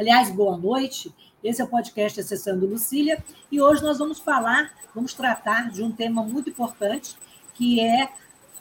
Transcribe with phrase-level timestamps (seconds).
[0.00, 1.14] Aliás, boa noite.
[1.44, 3.22] Esse é o podcast Acessando Lucília.
[3.52, 7.18] E hoje nós vamos falar, vamos tratar de um tema muito importante,
[7.52, 8.10] que é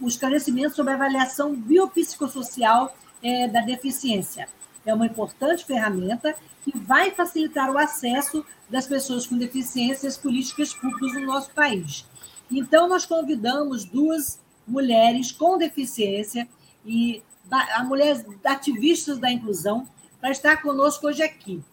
[0.02, 4.50] o esclarecimento sobre a avaliação biopsicossocial é, da deficiência.
[4.86, 10.74] É uma importante ferramenta que vai facilitar o acesso das pessoas com deficiência às políticas
[10.74, 12.06] públicas no nosso país.
[12.52, 16.50] Então, nós convidamos duas mulheres com deficiência
[16.86, 19.88] e a mulher ativistas da inclusão,
[20.20, 21.64] para estar conosco hoje aqui.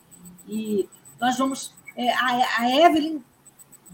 [0.49, 0.89] E
[1.21, 1.75] nós vamos.
[1.97, 3.23] É, a, a Evelyn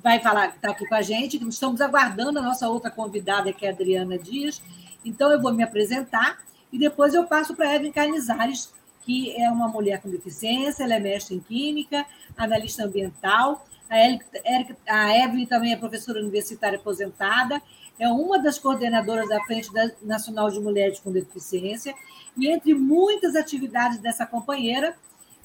[0.02, 3.70] vai falar, está aqui com a gente, estamos aguardando a nossa outra convidada, que é
[3.70, 4.60] a Adriana Dias.
[5.04, 6.38] Então, eu vou me apresentar
[6.72, 8.72] e depois eu passo para a Evelyn Canizares,
[9.04, 12.04] que é uma mulher com deficiência, ela é mestre em Química,
[12.36, 13.66] analista ambiental.
[13.92, 17.60] A, a Evelyn também é professora universitária aposentada
[17.98, 19.70] é uma das coordenadoras da Frente
[20.02, 21.94] Nacional de Mulheres com Deficiência,
[22.36, 24.96] e entre muitas atividades dessa companheira,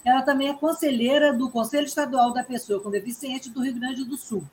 [0.04, 4.18] ela também é conselheira do Conselho Estadual da Pessoa com Deficiência do Rio Grande do
[4.18, 4.44] Sul.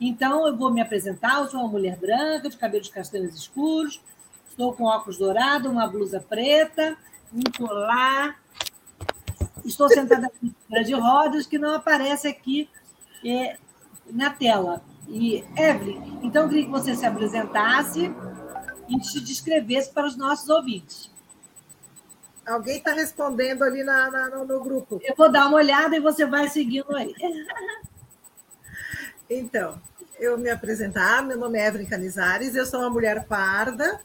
[0.00, 1.38] Então, eu vou me apresentar.
[1.38, 4.02] Eu sou uma mulher branca, de cabelos castanhos escuros,
[4.50, 6.96] estou com óculos dourados, uma blusa preta,
[7.32, 8.38] um colar.
[9.64, 12.68] Estou sentada em de rodas, que não aparece aqui
[13.24, 13.56] é,
[14.10, 14.82] na tela.
[15.08, 18.12] E, Evelyn, então eu queria que você se apresentasse
[18.88, 21.10] e se descrevesse para os nossos ouvintes.
[22.44, 25.00] Alguém está respondendo ali na, na, no grupo.
[25.02, 27.14] Eu vou dar uma olhada e você vai seguindo aí.
[29.28, 29.82] Então,
[30.20, 34.00] eu me apresentar, meu nome é Evelyn Canizares, eu sou uma mulher parda,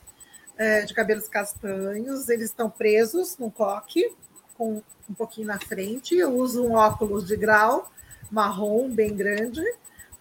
[0.58, 4.12] é, de cabelos castanhos, eles estão presos num coque,
[4.58, 7.92] com um pouquinho na frente, eu uso um óculos de grau
[8.32, 9.62] marrom bem grande,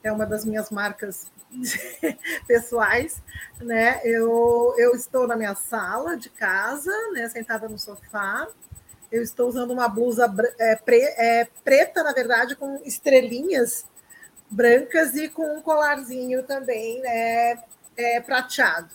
[0.03, 1.27] é uma das minhas marcas
[2.47, 3.23] pessoais,
[3.61, 4.01] né?
[4.05, 7.29] Eu, eu estou na minha sala de casa, né?
[7.29, 8.49] Sentada no sofá.
[9.11, 13.85] Eu estou usando uma blusa é, pre, é, preta, na verdade, com estrelinhas
[14.49, 17.63] brancas e com um colarzinho também, né?
[17.97, 18.95] É, prateado,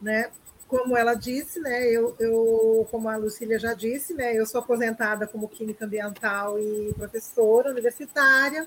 [0.00, 0.30] né?
[0.72, 1.86] Como ela disse, né?
[1.86, 4.34] Eu, eu, como a Lucília já disse, né?
[4.34, 8.66] Eu sou aposentada como química ambiental e professora universitária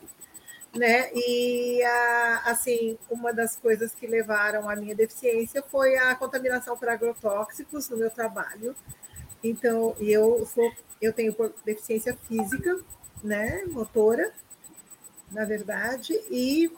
[0.75, 1.09] né?
[1.13, 1.81] E
[2.43, 7.97] assim, uma das coisas que levaram à minha deficiência foi a contaminação por agrotóxicos no
[7.97, 8.75] meu trabalho.
[9.43, 11.35] Então, eu sou, eu tenho
[11.66, 12.79] deficiência física,
[13.23, 14.31] né, motora,
[15.31, 16.72] na verdade, e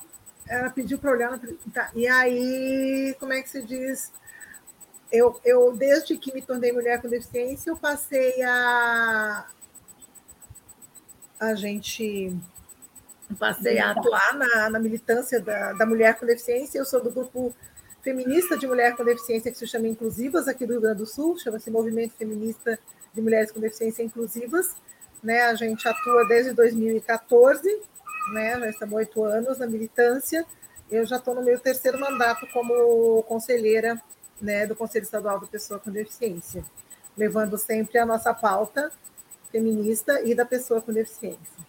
[0.47, 1.39] ela pediu para olhar,
[1.73, 4.11] tá, e aí, como é que se diz?
[5.11, 9.47] Eu, eu, desde que me tornei mulher com deficiência, eu passei a
[11.39, 12.35] a gente
[13.37, 16.79] passei a atuar na, na militância da, da, mulher com deficiência.
[16.79, 17.53] Eu sou do grupo
[18.01, 21.37] feminista de mulher com deficiência que se chama Inclusivas aqui do Rio Grande do Sul,
[21.37, 22.79] chama-se Movimento Feminista
[23.13, 24.75] de Mulheres com Deficiência Inclusivas.
[25.21, 25.41] Né?
[25.43, 27.81] A gente atua desde 2014,
[28.33, 28.59] né?
[28.59, 30.45] já estamos oito anos na militância.
[30.89, 34.01] Eu já estou no meu terceiro mandato como conselheira
[34.41, 36.63] né, do Conselho Estadual da Pessoa com Deficiência,
[37.17, 38.91] levando sempre a nossa pauta
[39.51, 41.67] feminista e da pessoa com deficiência.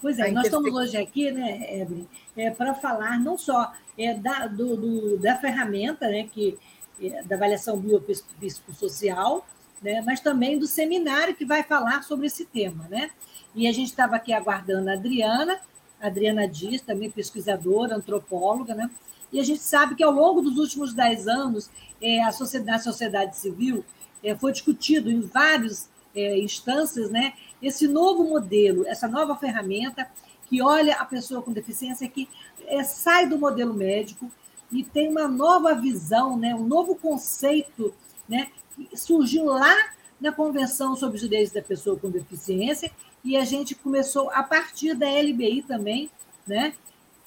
[0.00, 2.06] Pois é, nós estamos hoje aqui, né, Evelyn,
[2.36, 6.58] é, para falar não só é, da, do, do, da ferramenta, né, que,
[7.00, 9.46] é, da avaliação biopsicossocial,
[9.80, 12.86] né, mas também do seminário que vai falar sobre esse tema.
[12.90, 13.10] Né?
[13.54, 15.60] E a gente estava aqui aguardando a Adriana,
[16.00, 18.90] a Adriana Dias, também pesquisadora, antropóloga, né?
[19.32, 21.70] E a gente sabe que ao longo dos últimos dez anos,
[22.00, 23.84] é, a sociedade, sociedade civil
[24.22, 27.32] é, foi discutido em várias é, instâncias, né,
[27.62, 30.08] esse novo modelo, essa nova ferramenta
[30.48, 32.28] que olha a pessoa com deficiência, que
[32.66, 34.30] é, sai do modelo médico
[34.70, 37.94] e tem uma nova visão, né, um novo conceito
[38.28, 39.74] né, que surgiu lá
[40.20, 42.90] na Convenção sobre os Direitos da Pessoa com Deficiência,
[43.24, 46.10] e a gente começou a partir da LBI também,
[46.46, 46.74] né,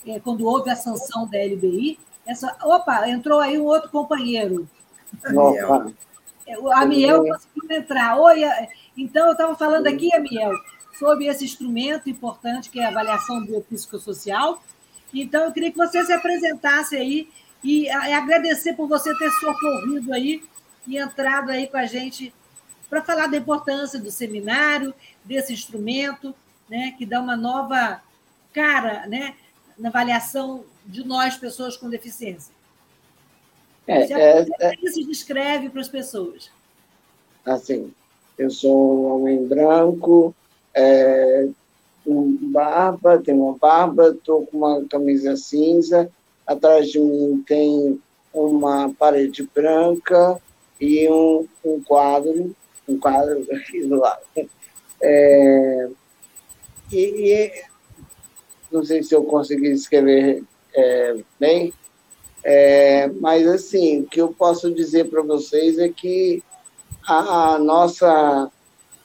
[0.05, 4.67] é, quando houve a sanção da LBI, essa, opa, entrou aí um outro companheiro.
[5.33, 5.91] Opa.
[6.59, 8.17] O Amiel conseguiu entrar.
[8.17, 8.41] Oi,
[8.95, 10.51] então eu estava falando aqui, Amiel,
[10.97, 14.61] sobre esse instrumento importante que é a avaliação biopsicossocial.
[15.13, 17.29] Então, eu queria que você se apresentasse aí
[17.63, 20.43] e agradecer por você ter socorrido aí
[20.85, 22.33] e entrado aí com a gente
[22.89, 24.93] para falar da importância do seminário,
[25.23, 26.35] desse instrumento,
[26.69, 28.01] né, que dá uma nova
[28.53, 29.35] cara né,
[29.77, 32.53] na avaliação de nós, pessoas com deficiência.
[33.87, 36.49] É, é, é, se descreve para as pessoas.
[37.45, 37.93] Assim,
[38.37, 40.33] eu sou um homem branco,
[40.73, 41.47] é,
[42.03, 46.09] com barba, tenho uma barba, estou com uma camisa cinza,
[46.47, 47.99] atrás de mim tem
[48.33, 50.39] uma parede branca
[50.79, 52.55] e um, um quadro,
[52.87, 54.21] um quadro aqui do lado.
[55.01, 55.89] É,
[56.91, 57.63] e, e,
[58.75, 60.43] não sei se eu consegui escrever
[60.75, 61.73] é, bem,
[62.43, 66.43] é, mas assim, o que eu posso dizer para vocês é que
[67.07, 68.51] a, a, nossa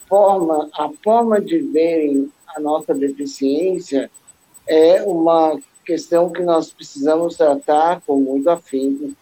[0.09, 4.11] forma, a forma de verem a nossa deficiência
[4.67, 9.13] é uma questão que nós precisamos tratar com muito afinco,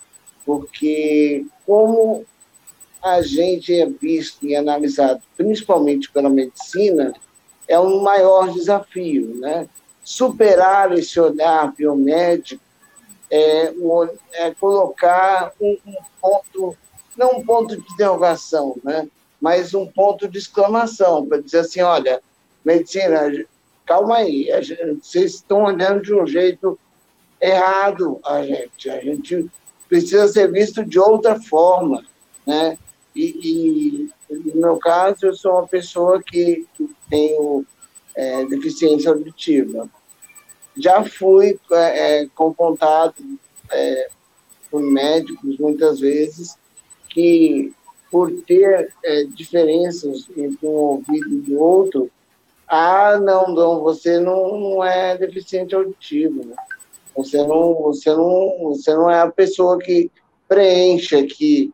[0.47, 2.25] porque como
[3.03, 7.13] a gente é visto e analisado, principalmente pela medicina,
[7.69, 9.69] é um maior desafio, né?
[10.09, 12.63] Superar esse olhar biomédico
[13.31, 13.75] é,
[14.33, 16.79] é colocar um, um, ponto,
[17.15, 19.07] não um ponto de interrogação, né?
[19.39, 22.23] Mas um ponto de exclamação, para dizer assim, olha,
[22.65, 23.31] medicina,
[23.85, 26.79] calma aí, gente, vocês estão olhando de um jeito
[27.39, 29.51] errado a gente, a gente
[29.91, 32.03] precisa ser visto de outra forma,
[32.47, 32.79] né?
[33.15, 37.67] E, e, no meu caso, eu sou uma pessoa que, que tenho
[38.17, 39.87] é, deficiência auditiva.
[40.79, 43.15] Já fui é, é, confrontado
[43.71, 44.09] é,
[44.71, 46.57] por médicos, muitas vezes,
[47.09, 47.73] que
[48.11, 52.11] por ter é, diferenças entre um ouvido e outro,
[52.67, 56.45] ah, não, não, você não, não é deficiente auditivo.
[56.47, 56.57] Né?
[57.17, 60.11] Você não, você não, você não é a pessoa que
[60.47, 61.73] preenche aqui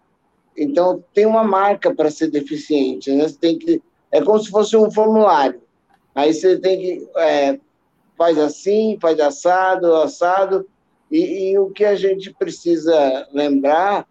[0.57, 3.11] então, tem uma marca para ser deficiente.
[3.11, 3.29] Né?
[3.29, 5.61] Você tem que, é como se fosse um formulário.
[6.15, 7.09] Aí você tem que.
[7.17, 7.59] É,
[8.17, 10.67] faz assim, faz assado, assado.
[11.11, 14.07] E, e, o que a gente precisa lembrar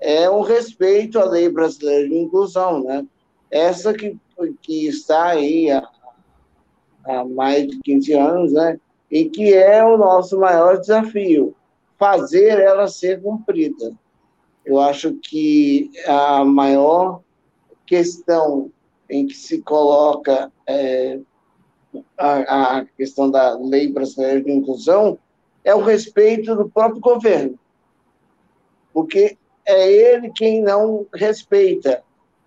[0.00, 2.82] é o respeito à lei brasileira de inclusão.
[2.82, 3.06] Né?
[3.50, 4.16] Essa que,
[4.62, 5.88] que está aí há,
[7.04, 8.78] há mais de 15 anos, né?
[9.10, 11.54] e que é o nosso maior desafio
[11.98, 13.92] fazer ela ser cumprida.
[14.64, 17.20] Eu acho que a maior
[17.86, 18.70] questão
[19.08, 21.20] em que se coloca é,
[22.16, 25.18] a, a, questão da lei brasileira de inclusão
[25.64, 27.58] é o respeito do próprio governo,
[28.92, 32.02] porque é ele quem não respeita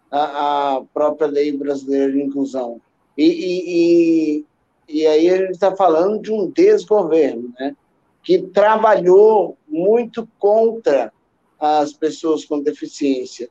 [0.09, 2.81] a, a própria lei brasileira de inclusão.
[3.17, 4.45] E, e, e,
[4.87, 7.75] e aí a gente está falando de um desgoverno, né,
[8.23, 11.11] que trabalhou muito contra
[11.59, 13.49] as pessoas com deficiência,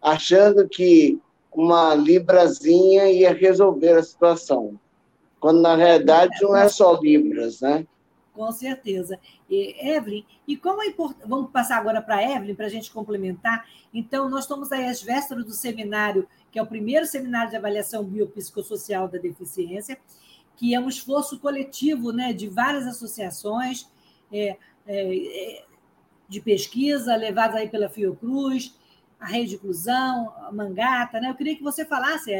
[0.00, 1.20] achando que
[1.52, 4.78] uma librazinha ia resolver a situação,
[5.40, 7.86] quando na realidade não é só libras, né?
[8.32, 9.18] Com certeza.
[9.48, 11.26] E, Evelyn, e como é importante.
[11.26, 13.66] Vamos passar agora para a Evelyn, para a gente complementar.
[13.92, 18.04] Então, nós estamos aí às vésperas do seminário, que é o primeiro seminário de avaliação
[18.04, 19.98] biopsicossocial da deficiência,
[20.56, 23.88] que é um esforço coletivo né, de várias associações,
[24.32, 24.56] é,
[24.86, 25.64] é,
[26.28, 28.74] de pesquisa levados aí pela Fiocruz,
[29.18, 31.20] a Rede de Inclusão, a Mangata.
[31.20, 31.30] Né?
[31.30, 32.30] Eu queria que você falasse,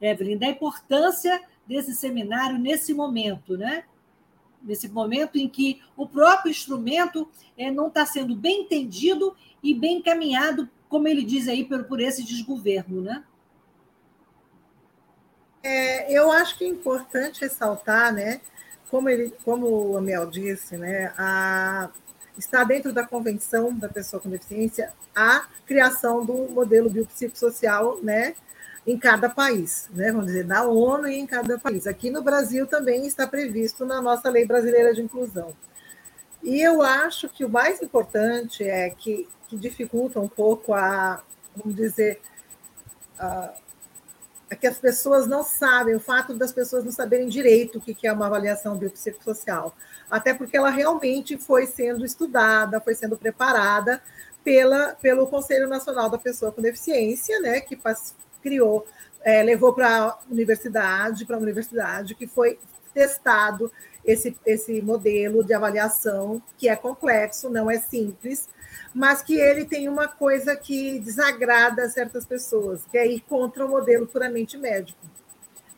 [0.00, 3.84] Evelyn, da importância desse seminário nesse momento, né?
[4.66, 9.98] nesse momento em que o próprio instrumento é, não está sendo bem entendido e bem
[9.98, 13.00] encaminhado, como ele diz aí, por, por esse desgoverno.
[13.00, 13.24] Né?
[15.62, 18.40] É, eu acho que é importante ressaltar, né,
[18.90, 21.90] como, ele, como o Amel disse, né, a,
[22.36, 28.34] está dentro da Convenção da Pessoa com Deficiência a criação do modelo biopsicossocial né,
[28.86, 31.86] em cada país, né, vamos dizer, da ONU e em cada país.
[31.86, 35.54] Aqui no Brasil também está previsto na nossa Lei Brasileira de Inclusão.
[36.42, 41.20] E eu acho que o mais importante é que, que dificulta um pouco a,
[41.56, 42.20] vamos dizer,
[43.18, 43.52] a,
[44.48, 48.06] é que as pessoas não sabem, o fato das pessoas não saberem direito o que
[48.06, 49.76] é uma avaliação biopsicossocial,
[50.08, 54.00] até porque ela realmente foi sendo estudada, foi sendo preparada
[54.44, 57.74] pela, pelo Conselho Nacional da Pessoa com Deficiência, né, que
[58.46, 58.86] criou,
[59.24, 62.60] é, levou para a universidade, para a universidade, que foi
[62.94, 63.72] testado
[64.04, 68.48] esse, esse modelo de avaliação, que é complexo, não é simples,
[68.94, 73.68] mas que ele tem uma coisa que desagrada certas pessoas, que é ir contra o
[73.68, 75.00] modelo puramente médico,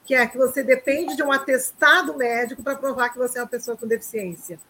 [0.04, 3.48] que é que você depende de um atestado médico para provar que você é uma
[3.48, 4.60] pessoa com deficiência.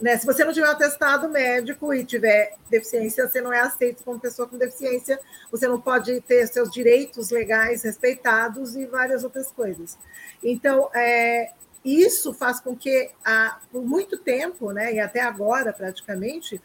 [0.00, 0.18] Né?
[0.18, 4.18] Se você não tiver um atestado médico e tiver deficiência, você não é aceito como
[4.18, 5.20] pessoa com deficiência,
[5.50, 9.96] você não pode ter seus direitos legais respeitados e várias outras coisas.
[10.42, 11.52] Então, é,
[11.84, 16.60] isso faz com que, há, por muito tempo, né, e até agora praticamente,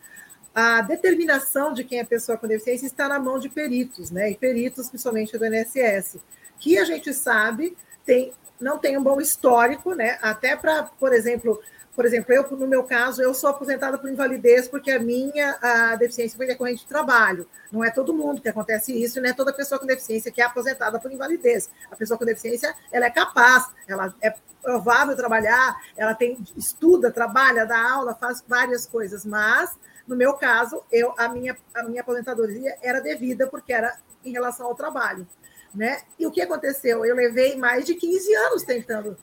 [0.55, 4.35] a determinação de quem é pessoa com deficiência está na mão de peritos, né, e
[4.35, 6.17] peritos principalmente do INSS,
[6.59, 11.61] que a gente sabe tem, não tem um bom histórico, né, até para, por exemplo,
[11.99, 15.97] por exemplo, eu, no meu caso, eu sou aposentada por invalidez porque a minha a
[15.97, 17.45] deficiência foi decorrente de trabalho.
[17.69, 20.45] Não é todo mundo que acontece isso, não é toda pessoa com deficiência que é
[20.45, 21.69] aposentada por invalidez.
[21.91, 27.65] A pessoa com deficiência, ela é capaz, ela é provável trabalhar, ela tem estuda, trabalha,
[27.65, 29.77] dá aula, faz várias coisas, mas
[30.07, 34.67] no meu caso, eu a minha a minha aposentadoria era devida porque era em relação
[34.67, 35.27] ao trabalho,
[35.75, 35.99] né?
[36.17, 37.05] E o que aconteceu?
[37.05, 39.17] Eu levei mais de 15 anos tentando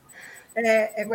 [0.57, 1.05] é, é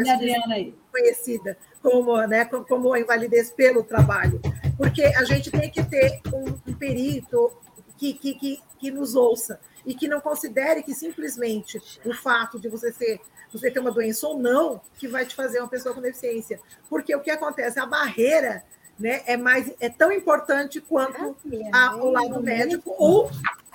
[0.91, 4.41] conhecida como, né, como a invalidez pelo trabalho,
[4.77, 7.53] porque a gente tem que ter um, um perito
[7.99, 12.69] que, que, que, que nos ouça e que não considere que simplesmente o fato de
[12.69, 13.21] você ser
[13.53, 16.59] você ter uma doença ou não que vai te fazer uma pessoa com deficiência,
[16.89, 17.79] porque o que acontece?
[17.79, 18.65] A barreira
[18.99, 21.37] né, é mais é tão importante quanto
[21.71, 23.31] a, o lado médico ou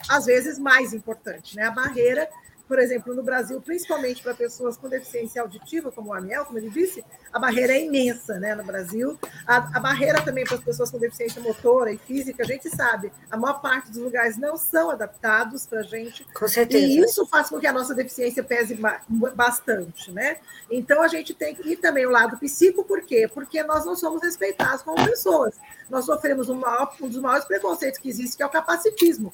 [0.10, 1.64] às vezes mais importante, né?
[1.64, 2.28] A barreira
[2.68, 6.70] por exemplo, no Brasil, principalmente para pessoas com deficiência auditiva, como o Aniel, como ele
[6.70, 9.18] disse, a barreira é imensa né, no Brasil.
[9.46, 13.12] A, a barreira também para as pessoas com deficiência motora e física, a gente sabe,
[13.32, 16.26] a maior parte dos lugares não são adaptados para a gente.
[16.34, 16.86] Com certeza.
[16.86, 20.12] E isso faz com que a nossa deficiência pese bastante.
[20.12, 20.38] Né?
[20.70, 23.30] Então, a gente tem que ir também o lado psíquico, por quê?
[23.34, 25.56] Porque nós não somos respeitados como pessoas.
[25.90, 29.34] Nós sofremos um, maior, um dos maiores preconceitos que existe, que é o capacitismo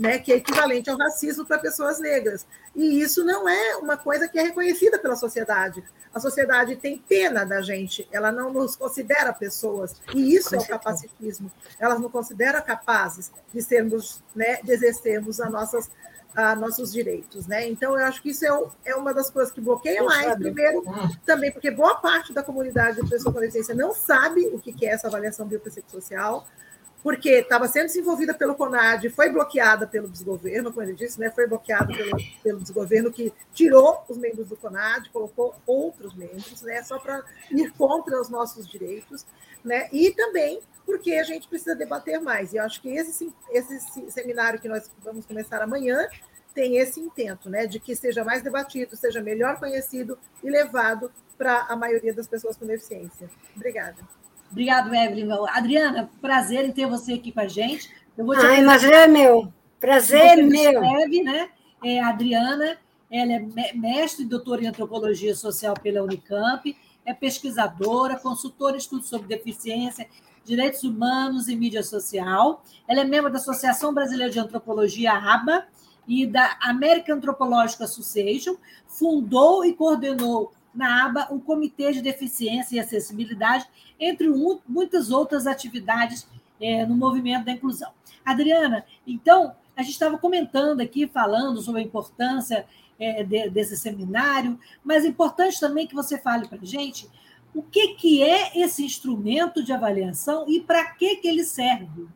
[0.00, 2.46] né, que é equivalente ao racismo para pessoas negras.
[2.74, 5.84] E isso não é uma coisa que é reconhecida pela sociedade.
[6.14, 10.00] A sociedade tem pena da gente, ela não nos considera pessoas.
[10.14, 11.52] E isso é o capacitismo.
[11.78, 15.90] Ela não considera capazes de sermos, né, de exercermos a nossas
[16.32, 17.68] a nossos direitos, né?
[17.68, 20.36] Então eu acho que isso é, é uma das coisas que bloqueia mais.
[20.36, 20.84] Primeiro,
[21.26, 24.90] também porque boa parte da comunidade de pessoa com deficiência não sabe o que é
[24.90, 26.46] essa avaliação biopsicossocial
[27.02, 31.30] porque estava sendo desenvolvida pelo CONAD, foi bloqueada pelo desgoverno, como ele disse, né?
[31.30, 36.82] foi bloqueada pelo, pelo desgoverno, que tirou os membros do CONAD, colocou outros membros, né?
[36.82, 39.24] só para ir contra os nossos direitos,
[39.64, 39.88] né?
[39.92, 42.52] e também porque a gente precisa debater mais.
[42.52, 46.06] E eu acho que esse, esse seminário que nós vamos começar amanhã
[46.52, 47.66] tem esse intento, né?
[47.66, 52.56] de que seja mais debatido, seja melhor conhecido e levado para a maioria das pessoas
[52.56, 53.30] com deficiência.
[53.56, 54.19] Obrigada.
[54.50, 55.28] Obrigado, Evelyn.
[55.50, 57.88] Adriana, prazer em ter você aqui com a gente.
[58.16, 59.52] Eu vou te Ai, mas é meu.
[59.78, 60.82] Prazer é meu.
[60.82, 61.48] Escreve, né?
[61.82, 62.76] É Adriana,
[63.10, 69.08] ela é mestre e doutora em antropologia social pela Unicamp, é pesquisadora, consultora em estudos
[69.08, 70.06] sobre deficiência,
[70.44, 72.62] direitos humanos e mídia social.
[72.86, 75.64] Ela é membro da Associação Brasileira de Antropologia, ABA,
[76.06, 82.80] e da American Anthropological Association, fundou e coordenou na aba um comitê de deficiência e
[82.80, 83.66] acessibilidade,
[83.98, 84.28] entre
[84.66, 86.26] muitas outras atividades
[86.60, 87.90] é, no movimento da inclusão.
[88.24, 92.66] Adriana, então, a gente estava comentando aqui, falando sobre a importância
[92.98, 97.08] é, de, desse seminário, mas é importante também que você fale para a gente
[97.54, 102.06] o que, que é esse instrumento de avaliação e para que, que ele serve.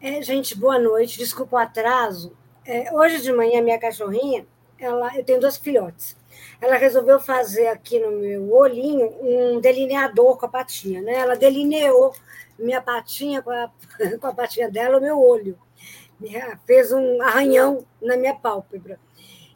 [0.00, 2.36] É, gente, boa noite, desculpa o atraso.
[2.66, 4.46] É, hoje de manhã, minha cachorrinha,
[4.78, 6.14] ela, eu tenho dois filhotes
[6.60, 11.14] ela resolveu fazer aqui no meu olhinho um delineador com a patinha, né?
[11.14, 12.14] Ela delineou
[12.58, 13.70] minha patinha com a,
[14.20, 15.58] com a patinha dela, o meu olho.
[16.66, 18.98] Fez um arranhão na minha pálpebra.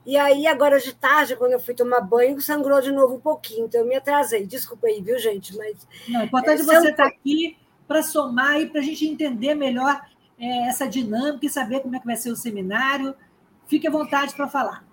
[0.05, 3.67] E aí, agora de tarde, quando eu fui tomar banho, sangrou de novo um pouquinho,
[3.67, 4.47] então eu me atrasei.
[4.47, 5.55] Desculpa aí, viu, gente?
[5.57, 5.87] Mas.
[6.09, 9.55] Não, é importante é, você estar tá aqui para somar e para a gente entender
[9.55, 10.01] melhor
[10.39, 13.15] é, essa dinâmica e saber como é que vai ser o seminário.
[13.67, 14.88] Fique à vontade para falar.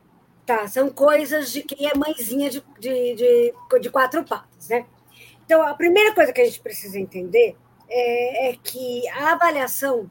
[0.45, 4.85] Tá, são coisas de quem é mãezinha de, de, de, de quatro patas, né?
[5.43, 7.55] Então, a primeira coisa que a gente precisa entender
[7.89, 10.09] é, é que a avaliação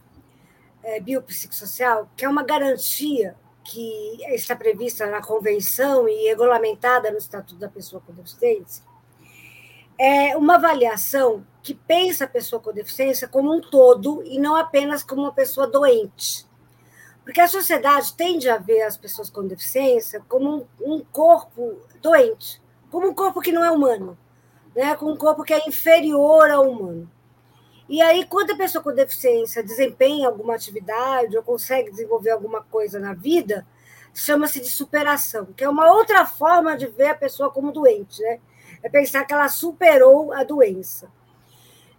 [0.83, 7.57] é, biopsicossocial, que é uma garantia que está prevista na convenção e regulamentada no Estatuto
[7.57, 8.85] da Pessoa com Deficiência,
[9.99, 15.03] é uma avaliação que pensa a pessoa com deficiência como um todo e não apenas
[15.03, 16.47] como uma pessoa doente.
[17.25, 22.63] Porque a sociedade tende a ver as pessoas com deficiência como um, um corpo doente,
[22.91, 24.17] como um corpo que não é humano,
[24.77, 24.95] né?
[24.95, 27.11] como um corpo que é inferior ao humano.
[27.89, 32.99] E aí, quando a pessoa com deficiência desempenha alguma atividade ou consegue desenvolver alguma coisa
[32.99, 33.67] na vida,
[34.15, 38.39] chama-se de superação, que é uma outra forma de ver a pessoa como doente, né?
[38.83, 41.11] É pensar que ela superou a doença.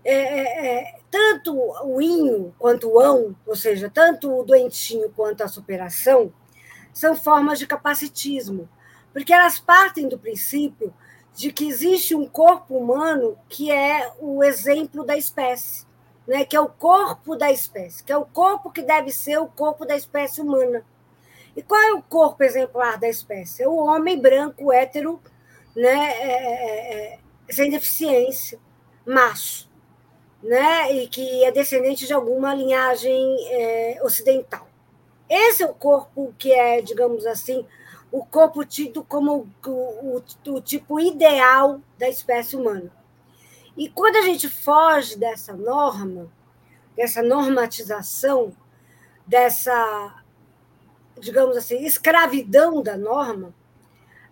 [0.03, 5.45] É, é, é, tanto o inho quanto o ão, ou seja, tanto o doentinho quanto
[5.45, 6.33] a superação,
[6.91, 8.67] são formas de capacitismo,
[9.13, 10.93] porque elas partem do princípio
[11.33, 15.85] de que existe um corpo humano que é o exemplo da espécie,
[16.27, 16.43] né?
[16.43, 19.85] que é o corpo da espécie, que é o corpo que deve ser o corpo
[19.85, 20.83] da espécie humana.
[21.55, 23.63] E qual é o corpo exemplar da espécie?
[23.63, 25.21] É o homem branco, hétero,
[25.73, 26.11] né?
[26.11, 27.19] É, é, é
[27.53, 28.59] sem deficiência,
[29.05, 29.69] macho,
[30.45, 30.93] né?
[30.93, 34.67] e que é descendente de alguma linhagem é, ocidental.
[35.27, 37.65] Esse é o corpo que é, digamos assim,
[38.11, 40.23] o corpo tido como o, o,
[40.53, 42.91] o tipo ideal da espécie humana.
[43.75, 46.31] E quando a gente foge dessa norma,
[46.95, 48.55] dessa normatização,
[49.25, 50.23] dessa,
[51.19, 53.53] digamos assim, escravidão da norma,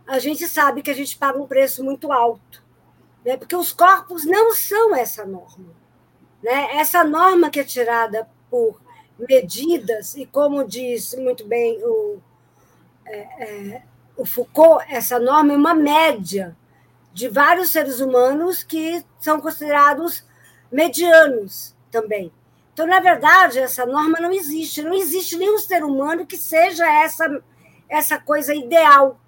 [0.07, 2.63] a gente sabe que a gente paga um preço muito alto,
[3.25, 3.35] né?
[3.35, 5.82] porque os corpos não são essa norma.
[6.43, 6.75] Né?
[6.77, 8.79] Essa norma que é tirada por
[9.17, 12.19] medidas, e como diz muito bem o
[13.05, 13.81] é, é,
[14.15, 16.55] o Foucault, essa norma é uma média
[17.13, 20.23] de vários seres humanos que são considerados
[20.71, 22.31] medianos também.
[22.73, 24.81] Então, na verdade, essa norma não existe.
[24.81, 27.43] Não existe nenhum ser humano que seja essa,
[27.87, 29.19] essa coisa ideal.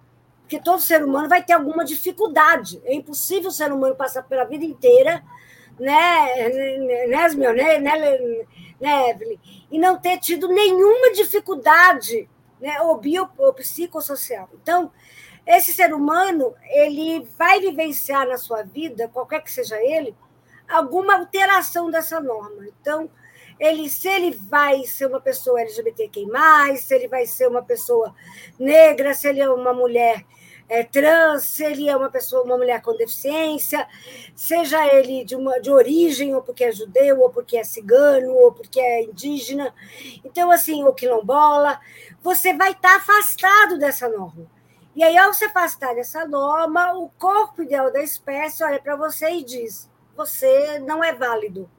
[0.42, 2.82] Porque todo ser humano vai ter alguma dificuldade.
[2.86, 5.24] É impossível o ser humano passar pela vida inteira,
[5.80, 8.46] né, né, né, né,
[8.80, 9.40] né Evelyn,
[9.72, 12.30] e não ter tido nenhuma dificuldade
[12.60, 14.50] né, ou bio ou psicossocial.
[14.62, 14.92] Então,
[15.46, 20.16] esse ser humano ele vai vivenciar na sua vida, qualquer que seja ele,
[20.68, 22.68] alguma alteração dessa norma.
[22.82, 23.10] Então,
[23.60, 26.26] ele, se ele vai ser uma pessoa LGBTQI+,
[26.78, 28.14] se ele vai ser uma pessoa
[28.60, 30.26] negra, se ele é uma mulher
[30.68, 33.88] é, trans, se ele é uma pessoa, uma mulher com deficiência,
[34.36, 38.52] seja ele de, uma, de origem, ou porque é judeu, ou porque é cigano, ou
[38.52, 39.74] porque é indígena,
[40.24, 41.80] então, assim, ou quilombola,
[42.22, 44.48] você vai estar afastado dessa norma.
[44.96, 49.30] E aí, ao se afastar dessa norma, o corpo ideal da espécie olha para você
[49.30, 51.70] e diz: você não é válido,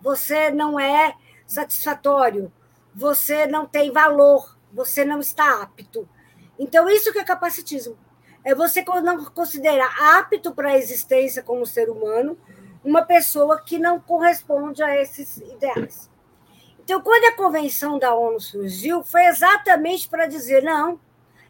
[0.00, 1.16] você não é
[1.46, 2.52] satisfatório,
[2.94, 6.06] você não tem valor, você não está apto.
[6.58, 7.96] Então, isso que é capacitismo
[8.44, 12.38] é você não considerar apto para a existência como ser humano
[12.84, 16.10] uma pessoa que não corresponde a esses ideais.
[16.78, 20.98] Então, quando a convenção da ONU surgiu, foi exatamente para dizer: não,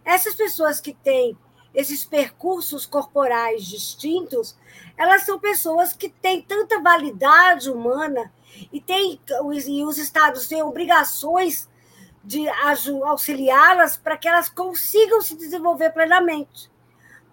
[0.04, 1.36] essas pessoas que têm
[1.72, 4.56] esses percursos corporais distintos,
[4.96, 8.32] elas são pessoas que têm tanta validade humana
[8.72, 9.20] e, tem,
[9.66, 11.68] e os estados têm obrigações
[12.22, 16.69] de auxiliá-las para que elas consigam se desenvolver plenamente.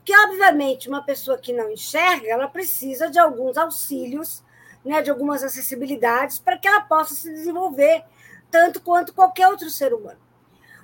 [0.07, 4.41] Porque, obviamente, uma pessoa que não enxerga, ela precisa de alguns auxílios,
[4.85, 8.05] né, de algumas acessibilidades, para que ela possa se desenvolver
[8.49, 10.21] tanto quanto qualquer outro ser humano.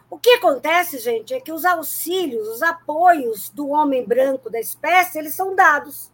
[0.09, 5.19] O que acontece, gente, é que os auxílios, os apoios do homem branco da espécie,
[5.19, 6.11] eles são dados.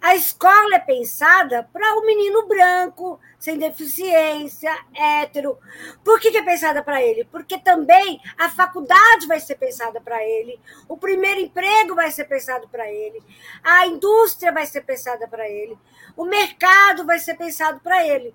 [0.00, 5.58] A escola é pensada para o menino branco, sem deficiência, hétero.
[6.04, 7.24] Por que, que é pensada para ele?
[7.24, 12.68] Porque também a faculdade vai ser pensada para ele, o primeiro emprego vai ser pensado
[12.68, 13.22] para ele,
[13.62, 15.78] a indústria vai ser pensada para ele,
[16.16, 18.34] o mercado vai ser pensado para ele.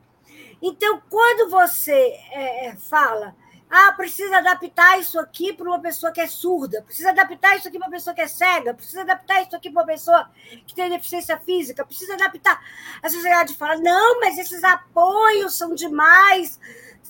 [0.62, 3.36] Então, quando você é, fala
[3.70, 7.78] ah, precisa adaptar isso aqui para uma pessoa que é surda, precisa adaptar isso aqui
[7.78, 10.28] para uma pessoa que é cega, precisa adaptar isso aqui para uma pessoa
[10.66, 12.60] que tem deficiência física, precisa adaptar.
[13.02, 16.60] A sociedade fala: não, mas esses apoios são demais,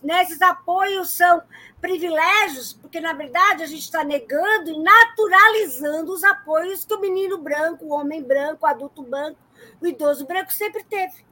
[0.03, 0.21] né?
[0.23, 1.41] esses apoios são
[1.79, 7.37] privilégios, porque na verdade a gente está negando e naturalizando os apoios que o menino
[7.37, 9.39] branco, o homem branco, o adulto branco,
[9.79, 11.25] o idoso branco sempre teve.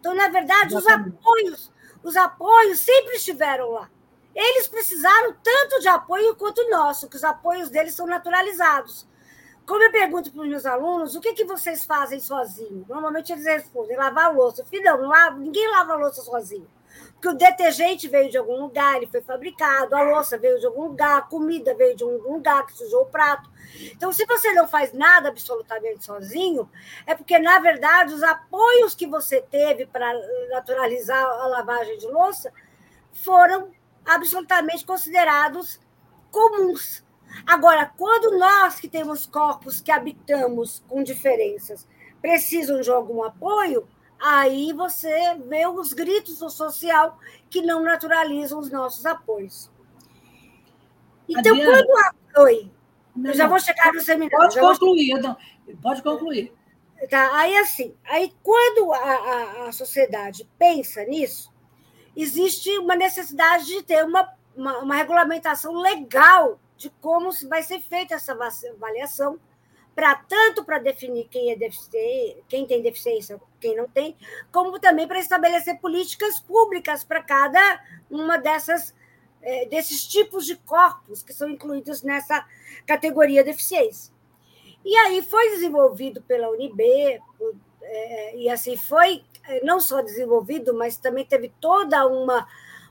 [0.00, 3.88] Então, na verdade, os apoios, os apoios sempre estiveram lá.
[4.34, 9.06] Eles precisaram tanto de apoio quanto o nosso, que os apoios deles são naturalizados.
[9.66, 12.86] Como eu pergunto para os meus alunos, o que, que vocês fazem sozinhos?
[12.88, 14.64] Normalmente eles respondem, lavar louça.
[14.64, 16.66] Filho, não, ninguém lava louça sozinho.
[17.12, 20.84] Porque o detergente veio de algum lugar, ele foi fabricado, a louça veio de algum
[20.84, 23.50] lugar, a comida veio de algum lugar que sujou o prato.
[23.92, 26.70] Então, se você não faz nada absolutamente sozinho,
[27.06, 30.12] é porque, na verdade, os apoios que você teve para
[30.50, 32.52] naturalizar a lavagem de louça
[33.12, 33.70] foram
[34.08, 35.78] absolutamente considerados
[36.30, 37.04] comuns.
[37.46, 41.86] Agora, quando nós que temos corpos que habitamos com diferenças
[42.20, 43.86] precisam de algum apoio,
[44.18, 47.18] aí você vê os gritos do social
[47.48, 49.70] que não naturalizam os nossos apoios.
[51.28, 52.44] Então, Adriana, quando.
[52.44, 52.70] Oi,
[53.14, 54.36] não, eu já vou chegar no seminário.
[54.38, 55.36] Pode concluir, vou...
[55.82, 56.52] pode concluir.
[57.10, 61.52] Tá, aí, assim, aí quando a, a, a sociedade pensa nisso,
[62.20, 68.14] existe uma necessidade de ter uma, uma, uma regulamentação legal de como vai ser feita
[68.14, 69.38] essa avaliação,
[69.94, 74.16] para tanto para definir quem é deficiente, quem tem deficiência, quem não tem,
[74.52, 78.94] como também para estabelecer políticas públicas para cada uma dessas
[79.42, 82.44] é, desses tipos de corpos que são incluídos nessa
[82.86, 84.12] categoria deficiência.
[84.84, 87.20] E aí foi desenvolvido pela UNB,
[87.82, 89.24] é, e assim foi
[89.62, 92.46] não só desenvolvido, mas também teve toda uma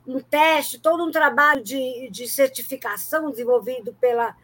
[0.07, 4.37] um teste, todo um trabalho de, de certificação desenvolvido pela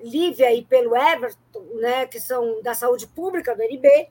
[0.00, 4.08] Lívia e pelo Everton, né, que são da saúde pública do NB,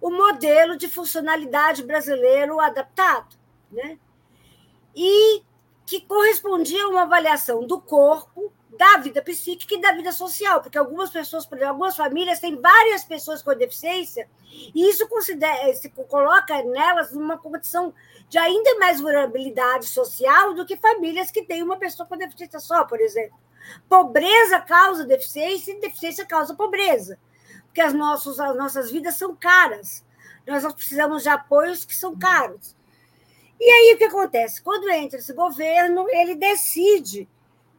[0.00, 3.36] o modelo de funcionalidade brasileiro adaptado,
[3.70, 3.98] né?
[4.96, 5.42] E
[5.86, 10.78] que correspondia a uma avaliação do corpo, da vida psíquica e da vida social, porque
[10.78, 14.28] algumas pessoas, por exemplo, algumas famílias têm várias pessoas com deficiência,
[14.74, 17.92] e isso considera, se coloca nelas numa condição
[18.28, 22.84] de ainda mais vulnerabilidade social do que famílias que têm uma pessoa com deficiência só,
[22.84, 23.38] por exemplo.
[23.88, 27.18] Pobreza causa deficiência e deficiência causa pobreza,
[27.66, 30.04] porque as, nossos, as nossas vidas são caras.
[30.46, 32.74] Nós precisamos de apoios que são caros.
[33.60, 34.60] E aí o que acontece?
[34.60, 37.28] Quando entra esse governo, ele decide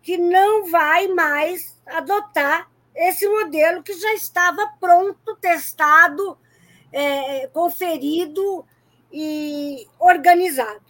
[0.04, 6.38] que não vai mais adotar esse modelo que já estava pronto, testado,
[6.92, 8.66] é, conferido
[9.12, 10.84] e organizado.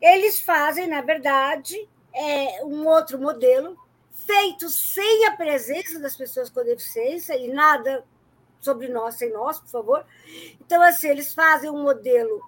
[0.00, 3.76] Eles fazem, na verdade, é, um outro modelo
[4.26, 8.04] feito sem a presença das pessoas com deficiência e nada
[8.60, 10.06] sobre nós sem nós, por favor.
[10.60, 12.42] Então, assim, eles fazem um modelo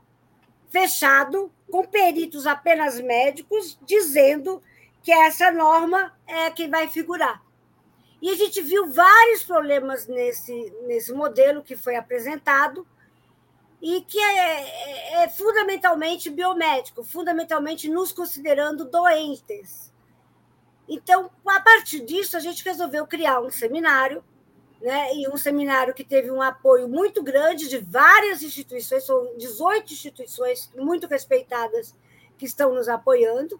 [0.70, 4.62] fechado, com peritos apenas médicos, dizendo
[5.08, 7.42] que essa norma é que vai figurar.
[8.20, 12.86] E a gente viu vários problemas nesse, nesse modelo que foi apresentado
[13.80, 19.90] e que é, é, é fundamentalmente biomédico, fundamentalmente nos considerando doentes.
[20.86, 24.22] Então, a partir disso, a gente resolveu criar um seminário,
[24.78, 29.90] né, e um seminário que teve um apoio muito grande de várias instituições, são 18
[29.90, 31.94] instituições muito respeitadas
[32.36, 33.58] que estão nos apoiando,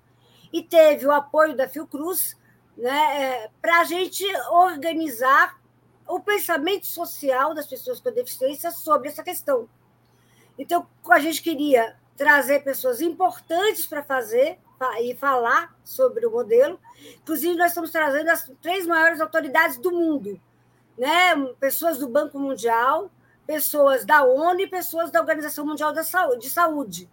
[0.53, 2.37] e teve o apoio da Fiocruz
[2.77, 5.59] né, é, para a gente organizar
[6.07, 9.69] o pensamento social das pessoas com deficiência sobre essa questão.
[10.59, 14.59] Então, a gente queria trazer pessoas importantes para fazer
[15.01, 16.81] e falar sobre o modelo.
[17.23, 20.41] Inclusive, nós estamos trazendo as três maiores autoridades do mundo,
[20.97, 21.37] né?
[21.61, 23.11] pessoas do Banco Mundial,
[23.47, 27.09] pessoas da ONU e pessoas da Organização Mundial da Saúde, de Saúde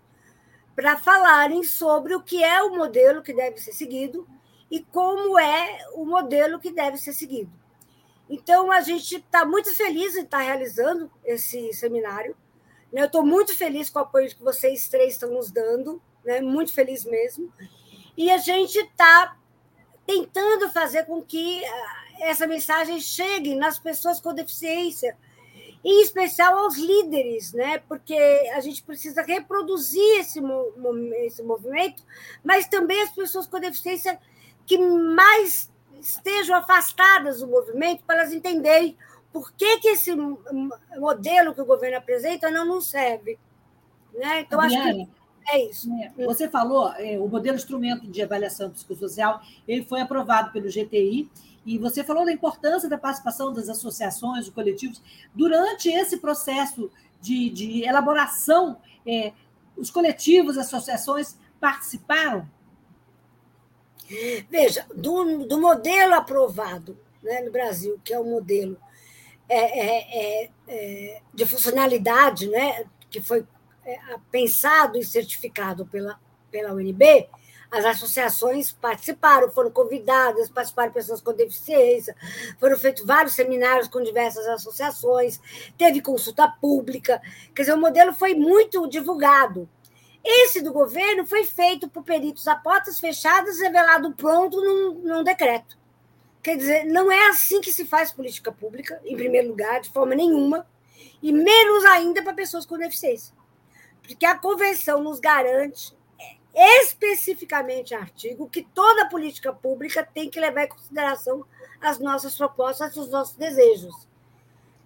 [0.75, 4.27] para falarem sobre o que é o modelo que deve ser seguido
[4.69, 7.51] e como é o modelo que deve ser seguido.
[8.29, 12.35] Então, a gente está muito feliz em estar tá realizando esse seminário.
[12.91, 13.01] Né?
[13.01, 16.41] Eu estou muito feliz com o apoio que vocês três estão nos dando, né?
[16.41, 17.53] muito feliz mesmo.
[18.17, 19.37] E a gente está
[20.05, 25.17] tentando fazer com que ah, essa mensagem chegue nas pessoas com deficiência,
[25.85, 27.77] em especial aos líderes, né?
[27.87, 28.15] porque
[28.55, 30.41] a gente precisa reproduzir esse,
[31.23, 32.03] esse movimento,
[32.43, 34.19] mas também as pessoas com deficiência
[34.65, 38.97] que mais estejam afastadas do movimento, para elas entenderem
[39.31, 40.11] por que, que esse
[40.97, 43.37] modelo que o governo apresenta não nos serve.
[44.11, 44.41] Né?
[44.41, 45.07] Então, acho que
[45.49, 45.87] é isso.
[46.17, 51.29] É, você falou, é, o modelo instrumento de avaliação psicossocial, ele foi aprovado pelo GTI,
[51.65, 55.01] e você falou da importância da participação das associações, dos coletivos,
[55.33, 59.33] durante esse processo de, de elaboração, é,
[59.75, 62.47] os coletivos, as associações participaram?
[64.49, 68.77] Veja, do, do modelo aprovado né, no Brasil, que é o modelo
[69.49, 73.45] é, é, é, é de funcionalidade, né, que foi
[73.83, 73.99] é,
[74.31, 76.19] pensado e certificado pela,
[76.51, 77.27] pela UNB,
[77.71, 82.15] as associações participaram, foram convidadas, participaram pessoas com deficiência,
[82.59, 85.39] foram feitos vários seminários com diversas associações,
[85.77, 87.21] teve consulta pública,
[87.53, 89.69] quer dizer, o modelo foi muito divulgado.
[90.23, 95.77] Esse do governo foi feito por peritos a portas fechadas, revelado pronto num, num decreto.
[96.41, 100.15] Quer dizer, não é assim que se faz política pública, em primeiro lugar, de forma
[100.15, 100.67] nenhuma,
[101.21, 103.35] e menos ainda para pessoas com deficiência.
[104.01, 105.95] Porque a convenção nos garante
[106.55, 111.45] especificamente artigo que toda política pública tem que levar em consideração
[111.81, 114.07] as nossas propostas, os nossos desejos.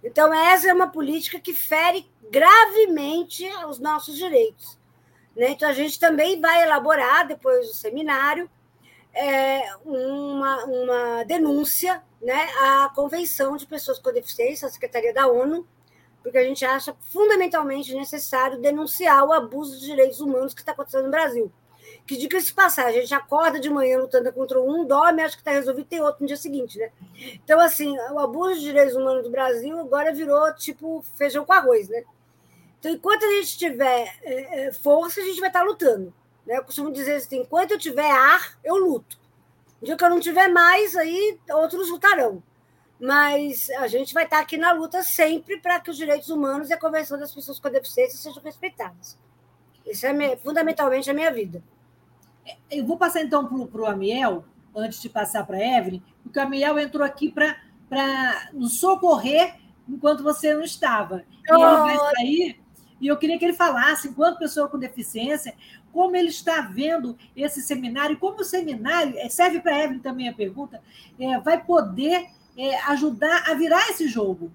[0.02, 4.78] Então, essa é uma política que fere gravemente os nossos direitos.
[5.36, 5.50] Né?
[5.50, 8.50] Então, a gente também vai elaborar, depois do seminário,
[9.12, 15.66] é, uma, uma denúncia né, à Convenção de Pessoas com Deficiência, a Secretaria da ONU,
[16.22, 21.04] porque a gente acha fundamentalmente necessário denunciar o abuso dos direitos humanos que está acontecendo
[21.04, 21.52] no Brasil.
[22.06, 25.52] Que, diga-se passar, a gente acorda de manhã lutando contra um, dorme, acha que está
[25.52, 26.90] resolvido, tem outro no dia seguinte, né?
[27.44, 31.88] Então, assim, o abuso de direitos humanos do Brasil agora virou tipo feijão com arroz,
[31.88, 32.02] né?
[32.78, 36.12] Então, enquanto a gente tiver é, é força, a gente vai estar tá lutando.
[36.46, 36.58] Né?
[36.58, 39.18] Eu costumo dizer assim: enquanto eu tiver ar, eu luto.
[39.80, 42.42] No dia que eu não tiver mais, aí outros lutarão.
[42.98, 46.74] Mas a gente vai estar aqui na luta sempre para que os direitos humanos e
[46.74, 49.16] a Convenção das Pessoas com Deficiência sejam respeitados.
[49.86, 51.62] Isso é fundamentalmente a minha vida.
[52.70, 56.42] Eu vou passar então para o Amiel, antes de passar para a Evelyn, porque o
[56.42, 59.56] Amiel entrou aqui para nos socorrer
[59.88, 61.24] enquanto você não estava.
[61.48, 62.60] E ele vai sair,
[63.00, 65.54] e eu queria que ele falasse, enquanto pessoa com deficiência,
[65.92, 70.28] como ele está vendo esse seminário, como o seminário, é, serve para a Evelyn também
[70.28, 70.82] a pergunta,
[71.18, 72.26] é, vai poder
[72.56, 74.52] é, ajudar a virar esse jogo.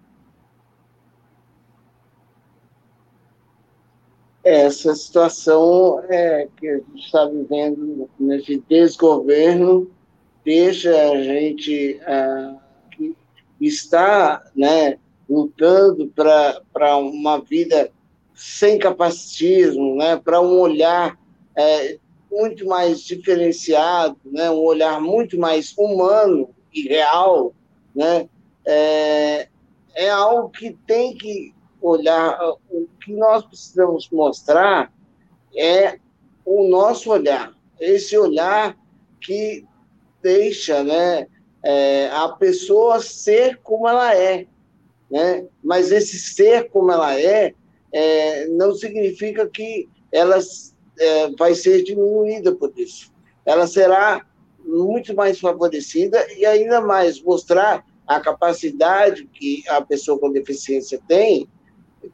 [4.46, 9.90] Essa situação é, que a gente está vivendo nesse desgoverno
[10.46, 12.56] deixa a gente ah,
[12.92, 13.16] que
[13.60, 17.92] está né, lutando para uma vida
[18.36, 21.18] sem capacitismo, né, para um olhar
[21.58, 21.98] é,
[22.32, 27.52] muito mais diferenciado, né, um olhar muito mais humano e real,
[27.96, 28.30] né,
[28.64, 29.48] é,
[29.96, 31.55] é algo que tem que
[31.88, 32.38] olhar.
[32.70, 34.92] O que nós precisamos mostrar
[35.56, 36.00] é
[36.46, 38.78] o nosso olhar, esse olhar
[39.20, 39.66] que
[40.22, 41.28] deixa, né,
[41.64, 44.46] é, a pessoa ser como ela é,
[45.10, 45.48] né?
[45.64, 47.54] Mas esse ser como ela é,
[47.92, 50.38] é não significa que ela
[51.00, 53.12] é, vai ser diminuída por isso.
[53.46, 54.26] Ela será
[54.64, 61.48] muito mais favorecida e ainda mais mostrar a capacidade que a pessoa com deficiência tem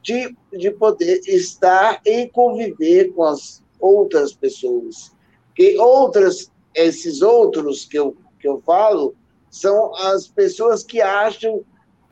[0.01, 5.11] de, de poder estar e conviver com as outras pessoas.
[5.55, 9.15] Que outras, esses outros que eu, que eu falo,
[9.49, 11.63] são as pessoas que acham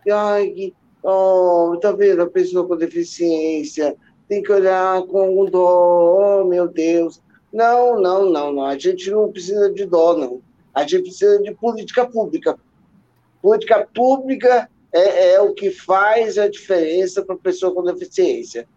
[0.04, 3.96] que, ai, oh, tá vendo, a pessoa com deficiência,
[4.28, 7.22] tem que olhar com dó, oh meu Deus.
[7.52, 8.66] Não, não, não, não.
[8.66, 10.42] A gente não precisa de dó, não.
[10.74, 12.58] A gente precisa de política pública.
[13.42, 18.68] Política pública é, é o que faz a diferença para a pessoa com deficiência.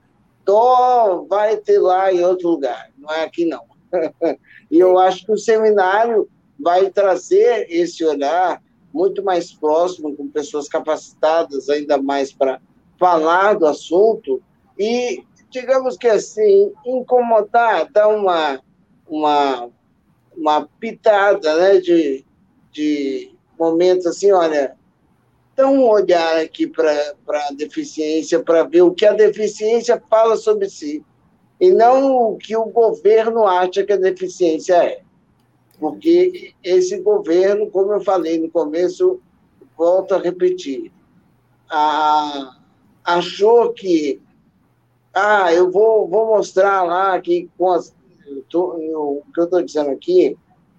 [0.45, 3.65] Dó vai ter lá em outro lugar, não é aqui não.
[4.71, 10.69] e eu acho que o seminário vai trazer esse olhar muito mais próximo, com pessoas
[10.69, 12.61] capacitadas ainda mais para
[12.99, 14.43] falar do assunto
[14.79, 18.61] e digamos que assim, incomodar, dar uma,
[19.07, 19.69] uma,
[20.35, 22.25] uma pitada né, de,
[22.71, 24.77] de momentos assim, olha,
[25.57, 30.69] dá um olhar aqui para a deficiência, para ver o que a deficiência fala sobre
[30.69, 31.05] si,
[31.61, 35.03] e não o que o governo acha que a deficiência é.
[35.79, 39.21] Porque esse governo, como eu falei no começo,
[39.77, 40.93] volto a repetir,
[41.71, 42.57] a,
[43.05, 44.21] achou que
[45.15, 47.95] ah, eu vou, vou mostrar lá que com as,
[48.49, 50.37] tô, eu, o que eu estou dizendo aqui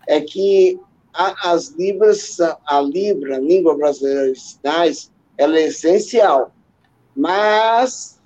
[0.07, 0.79] é que
[1.13, 6.51] a, as libras, a libra, a língua brasileira de sinais, ela é essencial,
[7.15, 8.19] mas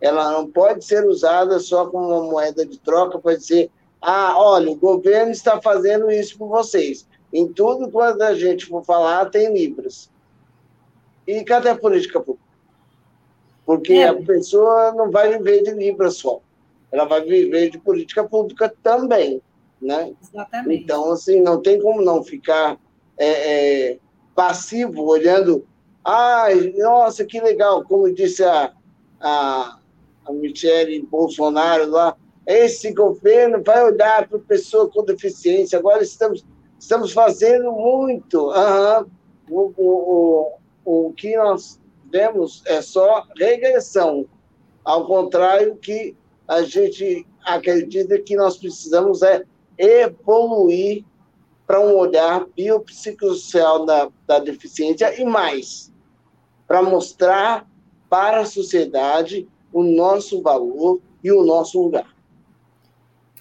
[0.00, 3.70] ela não pode ser usada só como uma moeda de troca para dizer,
[4.00, 7.06] ah, olha, o governo está fazendo isso por vocês.
[7.32, 10.10] Em tudo quando a gente for falar, tem libras.
[11.26, 12.42] E cadê a política pública?
[13.64, 14.08] Porque é.
[14.08, 16.40] a pessoa não vai viver de Libra só,
[16.90, 19.40] ela vai viver de política pública também,
[19.82, 20.14] né?
[20.22, 20.84] Exatamente.
[20.84, 22.78] Então, assim, não tem como não ficar
[23.18, 23.98] é, é,
[24.34, 25.66] passivo, olhando,
[26.04, 28.72] ai, nossa, que legal, como disse a,
[29.20, 29.78] a,
[30.24, 32.16] a Michele Bolsonaro lá,
[32.46, 36.44] esse governo vai olhar para a pessoa com deficiência, agora estamos,
[36.78, 38.48] estamos fazendo muito.
[38.48, 39.06] Uhum.
[39.50, 44.26] O, o, o, o que nós vemos é só regressão,
[44.84, 46.16] ao contrário que
[46.48, 49.44] a gente acredita que nós precisamos é
[49.78, 51.04] evoluir
[51.66, 55.92] para um olhar biopsicossocial da, da deficiência e mais,
[56.66, 57.66] para mostrar
[58.10, 62.12] para a sociedade o nosso valor e o nosso lugar.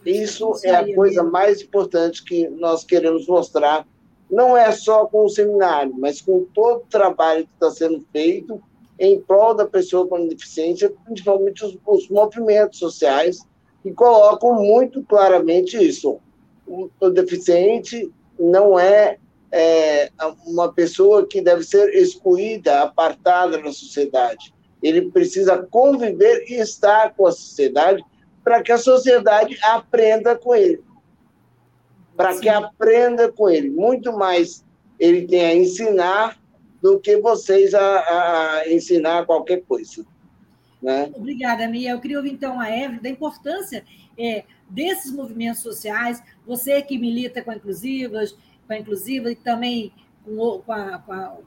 [0.06, 3.86] Isso é a coisa mais importante que nós queremos mostrar
[4.30, 8.64] não é só com o seminário, mas com todo o trabalho que está sendo feito
[8.98, 13.46] em prol da pessoa com deficiência, principalmente os, os movimentos sociais,
[13.82, 16.20] que colocam muito claramente isso.
[16.68, 19.18] O, o deficiente não é,
[19.52, 20.12] é,
[20.46, 24.54] uma pessoa que deve ser excluída, apartada da sociedade.
[24.82, 28.04] Ele precisa conviver e estar com a sociedade
[28.44, 30.84] para que a sociedade aprenda com ele
[32.22, 33.70] para que aprenda com ele.
[33.70, 34.64] Muito mais
[35.00, 36.40] ele tem a ensinar
[36.82, 40.06] do que vocês a, a ensinar qualquer coisa.
[40.82, 41.12] Né?
[41.16, 41.92] Obrigada, Mia.
[41.92, 43.86] Eu queria ouvir, então, a Eve da importância
[44.18, 49.94] é, desses movimentos sociais, você que milita com a Inclusivas, com a Inclusiva e também
[50.26, 51.38] com, com, a, com, a,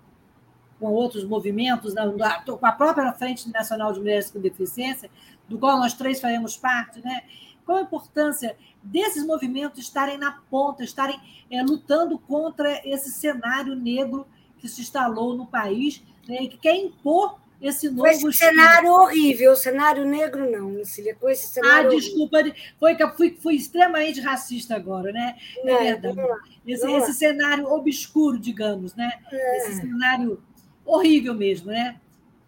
[0.79, 5.11] com outros movimentos, com a própria Frente Nacional de Mulheres com Deficiência,
[5.49, 7.23] do qual nós três faremos parte, né?
[7.66, 11.18] Qual a importância desses movimentos estarem na ponta, estarem
[11.51, 14.27] é, lutando contra esse cenário negro
[14.59, 19.57] que se instalou no país né, e que quer impor esse novo esse cenário horrível,
[19.57, 21.90] cenário negro não, Cecília, com esse cenário.
[21.90, 22.38] Ah, desculpa,
[22.79, 25.37] foi fui, fui extremamente racista agora, né?
[25.64, 26.61] É, é verdade.
[26.66, 29.11] Esse, esse, cenário obscuro, digamos, né?
[29.33, 29.59] É.
[29.59, 30.42] Esse cenário
[30.85, 32.00] horrível mesmo, né?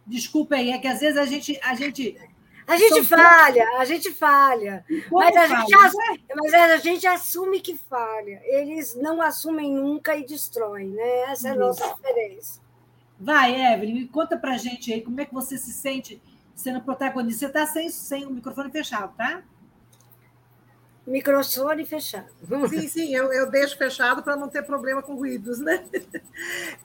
[0.07, 2.17] Desculpa aí, é que às vezes a gente, a gente
[2.67, 4.85] a gente falha, a gente falha.
[5.11, 8.41] Mas a gente, assume, mas a gente assume que falha.
[8.45, 11.21] Eles não assumem nunca e destroem, né?
[11.31, 12.66] Essa é a nossa diferença.
[13.19, 16.21] Vai, Evelyn, conta pra gente aí como é que você se sente
[16.55, 17.41] sendo protagonista.
[17.41, 19.43] Você está sem, sem o microfone fechado, tá?
[21.07, 22.27] Microfone fechado.
[22.69, 25.85] Sim, sim, eu, eu deixo fechado para não ter problema com ruídos, né?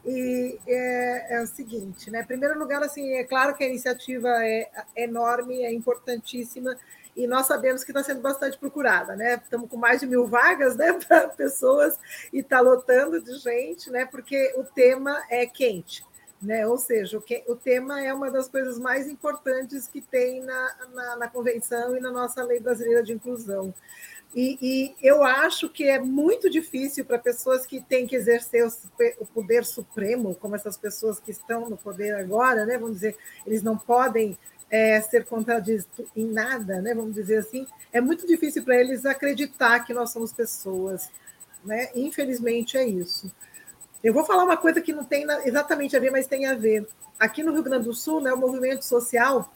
[0.06, 2.22] E é, é, o seguinte, né?
[2.22, 6.78] Em primeiro lugar, assim, é claro que a iniciativa é enorme, é importantíssima,
[7.16, 9.36] e nós sabemos que está sendo bastante procurada, né?
[9.36, 12.00] Estamos com mais de mil vagas, né, para pessoas
[12.32, 14.06] e está lotando de gente, né?
[14.06, 16.06] Porque o tema é quente.
[16.42, 16.66] Né?
[16.66, 20.76] Ou seja, o, que, o tema é uma das coisas mais importantes que tem na,
[20.94, 23.74] na, na Convenção e na nossa Lei Brasileira de Inclusão.
[24.34, 28.72] E, e, eu acho que é muito difícil para pessoas que têm que exercer o,
[29.20, 32.78] o, poder supremo, como essas pessoas que estão no poder agora, né?
[32.78, 34.38] Vamos dizer, eles não podem
[34.70, 36.94] é, ser contraditos em nada, né?
[36.96, 37.68] Vamos dizer assim.
[37.92, 41.10] É muito difícil para eles acreditar que nós somos pessoas,
[41.64, 41.90] né?
[41.94, 43.30] Infelizmente é isso.
[44.04, 46.88] Eu vou falar uma coisa que não tem exatamente a ver, mas tem a ver.
[47.20, 49.54] Aqui no Rio Grande do Sul, né, o movimento social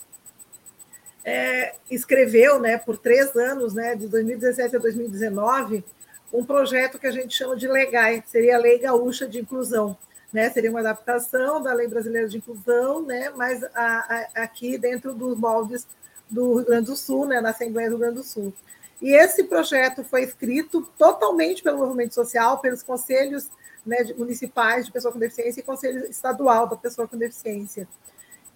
[1.23, 5.83] é, escreveu, né, por três anos, né, de 2017 a 2019,
[6.31, 9.97] um projeto que a gente chama de LEGAI, seria a Lei Gaúcha de Inclusão.
[10.31, 15.13] Né, seria uma adaptação da Lei Brasileira de Inclusão, né, mas a, a, aqui dentro
[15.13, 15.87] dos moldes
[16.29, 18.53] do Rio Grande do Sul, né, na Assembleia do Rio Grande do Sul.
[19.01, 23.49] E esse projeto foi escrito totalmente pelo movimento social, pelos conselhos
[23.85, 27.87] né, municipais de pessoa com deficiência e conselho estadual da pessoa com deficiência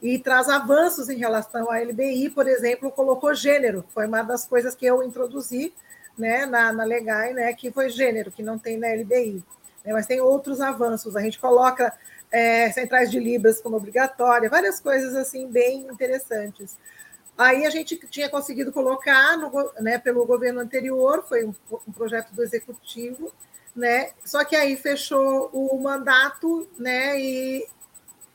[0.01, 4.73] e traz avanços em relação à LBI, por exemplo, colocou gênero, foi uma das coisas
[4.73, 5.73] que eu introduzi
[6.17, 9.43] né, na, na Legai, né, que foi gênero, que não tem na LBI.
[9.83, 11.93] Né, mas tem outros avanços, a gente coloca
[12.31, 16.77] é, centrais de Libras como obrigatória, várias coisas assim bem interessantes.
[17.37, 21.53] Aí a gente tinha conseguido colocar no, né, pelo governo anterior, foi um,
[21.87, 23.33] um projeto do executivo,
[23.75, 24.11] né?
[24.25, 27.19] Só que aí fechou o mandato, né?
[27.19, 27.67] E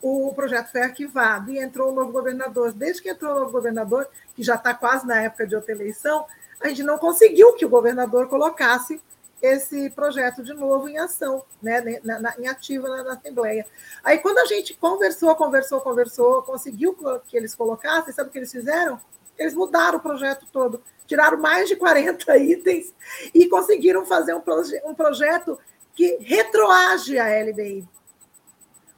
[0.01, 2.71] o projeto foi arquivado e entrou o novo governador.
[2.71, 6.25] Desde que entrou o novo governador, que já está quase na época de outra eleição,
[6.59, 9.01] a gente não conseguiu que o governador colocasse
[9.41, 13.65] esse projeto de novo em ação, né, na, na, em ativa na, na, Assembleia.
[14.03, 18.51] Aí, quando a gente conversou, conversou, conversou, conseguiu que eles colocassem, sabe o que eles
[18.51, 18.99] fizeram?
[19.37, 22.93] Eles mudaram o projeto todo, tiraram mais de 40 itens
[23.33, 25.59] e conseguiram fazer um, proje um projeto
[25.93, 27.87] que retroage a LBI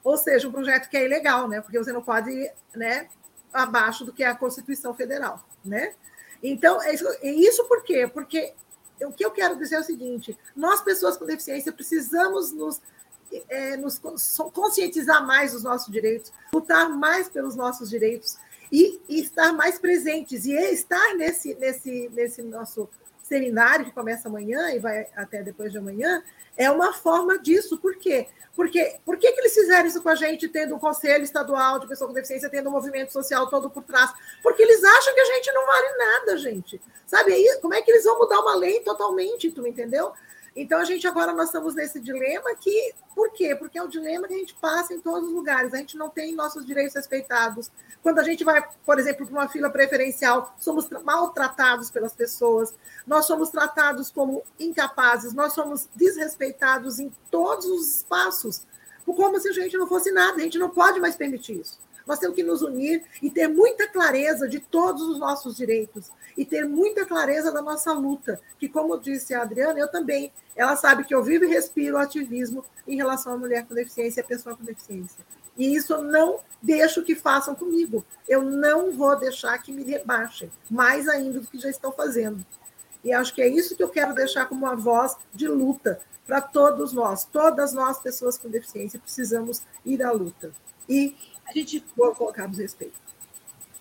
[0.08, 1.60] ou seja, um projeto que é ilegal, né?
[1.60, 3.10] Porque você não pode ir né,
[3.52, 5.94] abaixo do que é a Constituição Federal, né?
[6.42, 8.08] Então, é isso, é isso por quê?
[8.08, 8.54] Porque
[9.02, 12.82] o que eu quero dizer é o seguinte: nós, pessoas com deficiência, precisamos nos,
[13.50, 14.00] é, nos
[14.54, 18.38] conscientizar mais dos nossos direitos, lutar mais pelos nossos direitos
[18.72, 20.46] e, e, estar mais presentes.
[20.46, 22.90] E estar nesse, nesse, nesse nosso
[23.24, 26.24] seminário, que começa amanhã e vai até depois de amanhã,
[26.56, 27.78] é uma forma disso.
[27.78, 28.28] Por quê?
[28.56, 31.88] Porque, por que, que eles fizeram isso com a gente, tendo um conselho estadual de
[31.88, 34.12] pessoa com deficiência, tendo um movimento social todo por trás?
[34.42, 36.82] Porque eles acham que a gente não vale nada, gente.
[37.06, 40.12] Sabe aí, como é que eles vão mudar uma lei totalmente, tu entendeu?
[40.60, 43.56] Então, a gente agora nós estamos nesse dilema que, por quê?
[43.56, 45.72] Porque é o dilema que a gente passa em todos os lugares.
[45.72, 47.70] A gente não tem nossos direitos respeitados.
[48.02, 52.74] Quando a gente vai, por exemplo, para uma fila preferencial, somos maltratados pelas pessoas,
[53.06, 58.64] nós somos tratados como incapazes, nós somos desrespeitados em todos os espaços,
[59.06, 60.38] como se a gente não fosse nada.
[60.38, 61.78] A gente não pode mais permitir isso.
[62.08, 66.46] Nós temos que nos unir e ter muita clareza de todos os nossos direitos e
[66.46, 71.04] ter muita clareza da nossa luta, que, como disse a Adriana, eu também, ela sabe
[71.04, 74.56] que eu vivo e respiro ativismo em relação à mulher com deficiência e à pessoa
[74.56, 75.26] com deficiência.
[75.58, 78.06] E isso eu não deixo que façam comigo.
[78.28, 82.46] Eu não vou deixar que me rebaixem, mais ainda do que já estão fazendo.
[83.04, 86.42] E acho que é isso que eu quero deixar como uma voz de luta para
[86.42, 90.52] todos nós, todas nós, pessoas com deficiência, precisamos ir à luta.
[90.88, 91.16] E
[91.48, 92.96] a gente colocarmos respeito.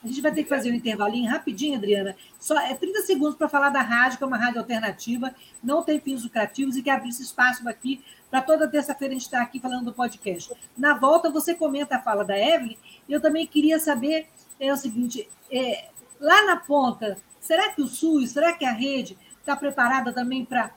[0.04, 2.14] A gente vai ter que fazer um intervalinho rapidinho, Adriana.
[2.38, 5.98] Só é 30 segundos para falar da rádio, que é uma rádio alternativa, não tem
[5.98, 9.44] fins lucrativos e que abre esse espaço aqui para toda terça-feira a gente estar tá
[9.44, 10.52] aqui falando do podcast.
[10.76, 12.76] Na volta, você comenta a fala da Evelyn.
[13.08, 15.88] Eu também queria saber é o seguinte: é,
[16.20, 20.72] lá na ponta, será que o SUS, será que a rede está preparada também para.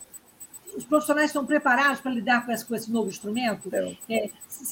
[0.76, 3.70] Os profissionais estão preparados para lidar com esse, com esse novo instrumento?
[4.10, 4.30] É,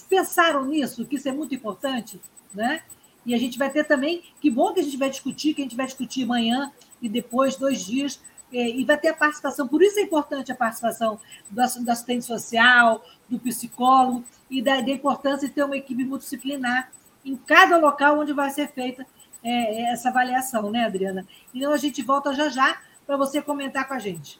[0.10, 2.20] pensaram nisso, que isso é muito importante,
[2.54, 2.82] né?
[3.26, 5.66] E a gente vai ter também, que bom que a gente vai discutir, que a
[5.66, 6.72] gente vai discutir amanhã
[7.02, 8.22] e depois, dois dias,
[8.52, 11.20] é, e vai ter a participação, por isso é importante a participação
[11.50, 16.90] do, assistente social, do psicólogo, e da, da, importância de ter uma equipe multidisciplinar
[17.26, 19.06] em cada local onde vai ser feita
[19.44, 21.28] é, essa avaliação, né, Adriana?
[21.54, 24.40] Então a gente volta já já para você comentar com a gente.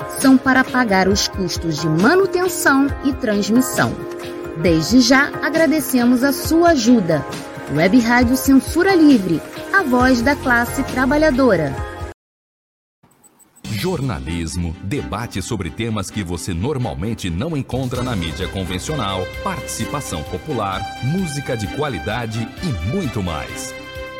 [0.21, 3.91] são para pagar os custos de manutenção e transmissão.
[4.61, 7.25] Desde já agradecemos a sua ajuda.
[7.75, 9.41] Web Rádio Censura Livre,
[9.73, 11.73] a voz da classe trabalhadora.
[13.63, 21.57] Jornalismo, debate sobre temas que você normalmente não encontra na mídia convencional, participação popular, música
[21.57, 23.73] de qualidade e muito mais.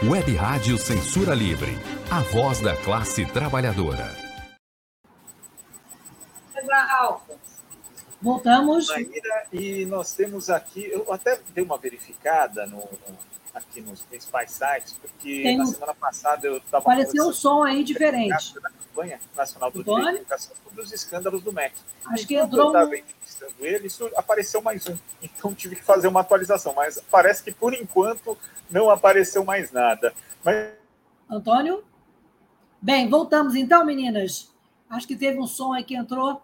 [0.03, 1.77] Web Rádio Censura Livre,
[2.09, 4.20] a voz da classe trabalhadora.
[8.21, 8.87] Voltamos.
[9.51, 12.87] e nós temos aqui, eu até dei uma verificada no,
[13.53, 16.83] aqui nos principais sites, porque Tem na semana passada eu estava.
[16.83, 18.53] Apareceu um som aí diferente.
[18.59, 21.75] Da campanha nacional do Direito de Educação sobre os escândalos do MEC.
[22.05, 22.67] Acho que entrou.
[22.67, 24.97] Eu estava entrevistando ele, isso apareceu mais um.
[25.21, 28.37] Então tive que fazer uma atualização, mas parece que por enquanto
[28.69, 30.13] não apareceu mais nada.
[30.43, 30.73] Mas...
[31.29, 31.83] Antônio?
[32.81, 34.51] Bem, voltamos então, meninas.
[34.89, 36.41] Acho que teve um som aí que entrou.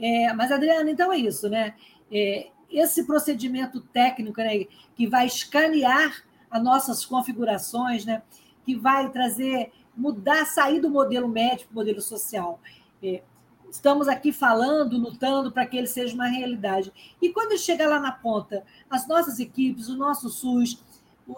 [0.00, 1.74] É, mas, Adriana, então é isso, né?
[2.10, 8.22] É, esse procedimento técnico né, que vai escanear as nossas configurações, né,
[8.64, 12.60] que vai trazer, mudar, sair do modelo médico para o modelo social.
[13.02, 13.22] É,
[13.70, 16.92] estamos aqui falando, lutando para que ele seja uma realidade.
[17.20, 20.82] E quando chega lá na ponta, as nossas equipes, o nosso SUS,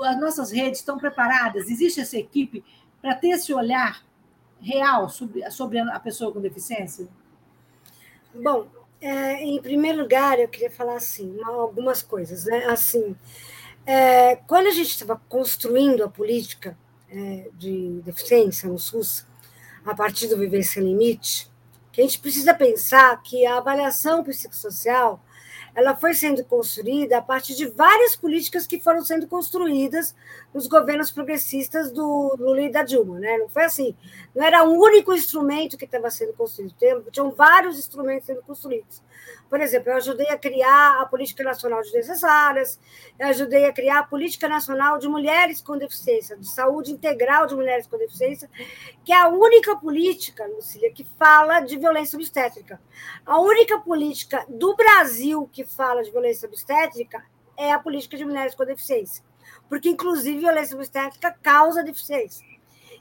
[0.00, 1.68] as nossas redes estão preparadas?
[1.68, 2.64] Existe essa equipe
[3.00, 4.02] para ter esse olhar
[4.60, 7.08] real sobre, sobre a pessoa com deficiência?
[8.35, 8.66] Bom,
[9.01, 12.64] é, em primeiro lugar, eu queria falar assim, algumas coisas, né?
[12.66, 13.16] Assim,
[13.85, 16.78] é, quando a gente estava construindo a política
[17.11, 19.26] é, de deficiência no SUS,
[19.85, 21.51] a partir do Viver Sem Limite,
[21.91, 25.22] que a gente precisa pensar que a avaliação psicossocial
[25.75, 30.14] ela foi sendo construída a partir de várias políticas que foram sendo construídas
[30.53, 33.39] nos governos progressistas do Lula e da Dilma, né?
[33.39, 33.97] Não foi assim,
[34.35, 36.75] não era um único instrumento que estava sendo construído,
[37.11, 39.03] tinham vários instrumentos sendo construídos.
[39.49, 42.81] Por exemplo, eu ajudei a criar a Política Nacional de Necessárias,
[43.18, 47.55] eu ajudei a criar a Política Nacional de Mulheres com Deficiência, de Saúde Integral de
[47.55, 48.49] Mulheres com Deficiência,
[49.05, 52.81] que é a única política, Lucília, que fala de violência obstétrica.
[53.27, 57.24] A única política do Brasil que fala de violência obstétrica
[57.56, 59.24] é a política de mulheres com deficiência,
[59.68, 62.46] porque, inclusive, violência obstétrica causa deficiência.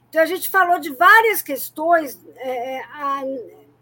[0.09, 2.19] Então, a gente falou de várias questões.
[2.35, 3.21] É, é a,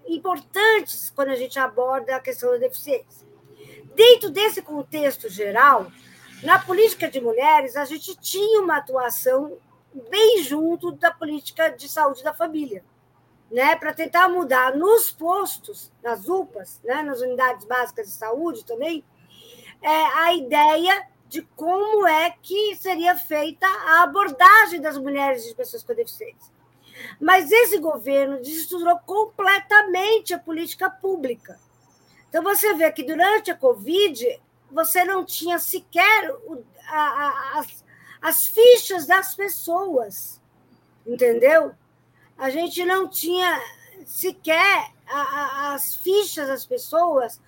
[0.09, 3.27] importantes quando a gente aborda a questão da deficiência.
[3.95, 5.91] Dentro desse contexto geral,
[6.43, 9.57] na política de mulheres, a gente tinha uma atuação
[10.09, 12.83] bem junto da política de saúde da família,
[13.51, 19.03] né, para tentar mudar nos postos, nas UPAs, né, nas unidades básicas de saúde também,
[19.81, 25.55] é, a ideia de como é que seria feita a abordagem das mulheres e de
[25.55, 26.51] pessoas com deficiência.
[27.19, 31.59] Mas esse governo desestruturou completamente a política pública.
[32.27, 34.39] Então, você vê que durante a Covid,
[34.71, 36.35] você não tinha sequer
[36.87, 37.85] a, a, as,
[38.21, 40.41] as fichas das pessoas,
[41.05, 41.73] entendeu?
[42.39, 43.61] A gente não tinha
[44.05, 47.39] sequer as fichas das pessoas,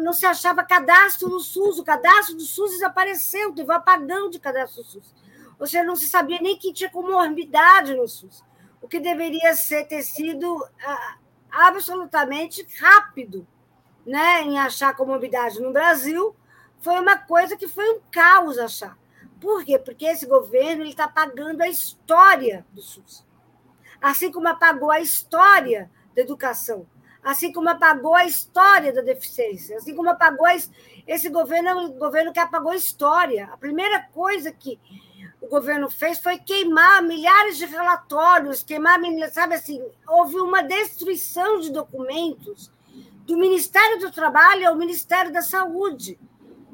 [0.00, 4.38] não se achava cadastro no SUS, o cadastro do SUS desapareceu, teve um apagão de
[4.38, 5.22] cadastro do SUS
[5.62, 8.42] você não se sabia nem que tinha comorbidade no SUS,
[8.80, 10.66] o que deveria ser ter sido
[11.48, 13.46] absolutamente rápido
[14.04, 16.34] né, em achar comorbidade no Brasil,
[16.80, 18.98] foi uma coisa que foi um caos achar.
[19.40, 19.78] Por quê?
[19.78, 23.24] Porque esse governo está apagando a história do SUS.
[24.02, 26.86] Assim como apagou a história da educação,
[27.22, 30.46] assim como apagou a história da deficiência, assim como apagou
[31.06, 33.48] esse governo é um governo que apagou a história.
[33.52, 34.78] A primeira coisa que
[35.40, 38.98] o governo fez foi queimar milhares de relatórios, queimar,
[39.30, 42.70] sabe assim, houve uma destruição de documentos
[43.24, 46.18] do Ministério do Trabalho ao Ministério da Saúde.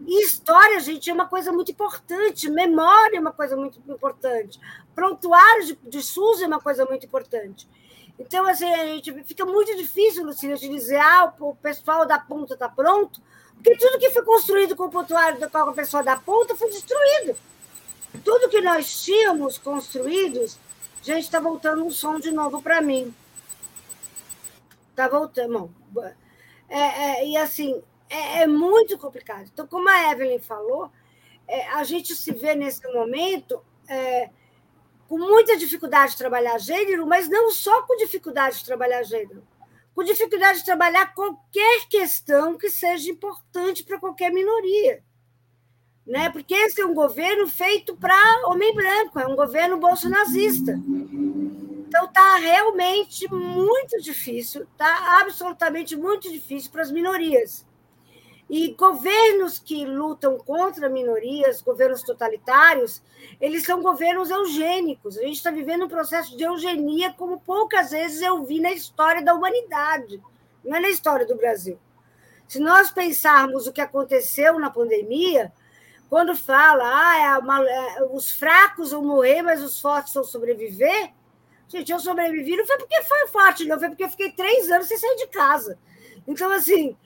[0.08, 4.58] E história, gente, é uma coisa muito importante, memória é uma coisa muito importante,
[4.94, 7.68] prontuário de, de SUS é uma coisa muito importante.
[8.18, 12.54] Então, assim, a gente fica muito difícil, Luciana, de dizer, ah, o pessoal da ponta
[12.54, 13.20] está pronto,
[13.52, 17.36] porque tudo que foi construído com o prontuário com a pessoa da ponta foi destruído.
[18.24, 20.58] Tudo que nós tínhamos construídos,
[21.02, 23.14] gente, está voltando um som de novo para mim.
[24.88, 25.70] Está voltando.
[25.90, 26.10] Bom,
[26.70, 26.78] é,
[27.20, 29.48] é, e assim, é, é, muito complicado.
[29.52, 30.90] Então, como a Evelyn falou,
[31.46, 34.30] é, a gente se vê nesse momento é,
[35.08, 39.42] com muita dificuldade de trabalhar gênero, mas não só com dificuldade de trabalhar gênero,
[39.94, 45.02] com dificuldade de trabalhar qualquer questão que seja importante para qualquer minoria
[46.08, 46.30] né?
[46.30, 50.72] porque esse é um governo feito para homem branco, é um governo bolsonazista.
[51.86, 57.66] Então está realmente muito difícil, está absolutamente muito difícil para as minorias.
[58.48, 63.02] E governos que lutam contra minorias, governos totalitários,
[63.40, 65.18] eles são governos eugênicos.
[65.18, 69.22] A gente está vivendo um processo de eugenia como poucas vezes eu vi na história
[69.22, 70.22] da humanidade,
[70.64, 71.78] não é na história do Brasil.
[72.46, 75.52] Se nós pensarmos o que aconteceu na pandemia,
[76.08, 81.12] quando fala, ah, é uma, é, os fracos vão morrer, mas os fortes vão sobreviver.
[81.68, 84.88] Gente, eu sobrevivi não foi porque foi forte, não, foi porque eu fiquei três anos
[84.88, 85.78] sem sair de casa.
[86.26, 86.96] Então, assim,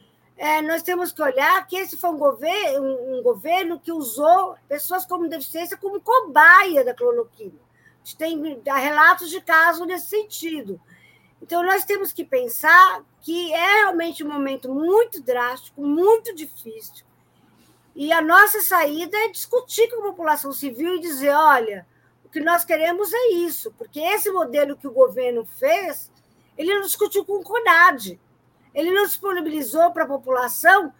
[0.43, 4.57] é, nós temos que olhar que esse foi um governo, um, um governo que usou
[4.69, 7.55] pessoas com deficiência como cobaia da cloroquina.
[7.55, 10.81] A gente tem relatos de casos nesse sentido.
[11.41, 17.07] Então, nós temos que pensar que é realmente um momento muito drástico, muito difícil,
[17.95, 21.87] e a nossa saída é discutir com a população civil e dizer: olha,
[22.25, 26.11] o que nós queremos é isso, porque esse modelo que o governo fez,
[26.59, 28.19] ele não discutiu com o CONAD,
[28.75, 30.93] ele não disponibilizou para a população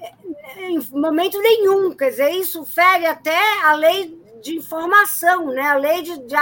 [0.00, 1.94] é, em momento nenhum.
[1.96, 5.62] Quer dizer, isso fere até a lei de informação, né?
[5.62, 6.34] a lei de, de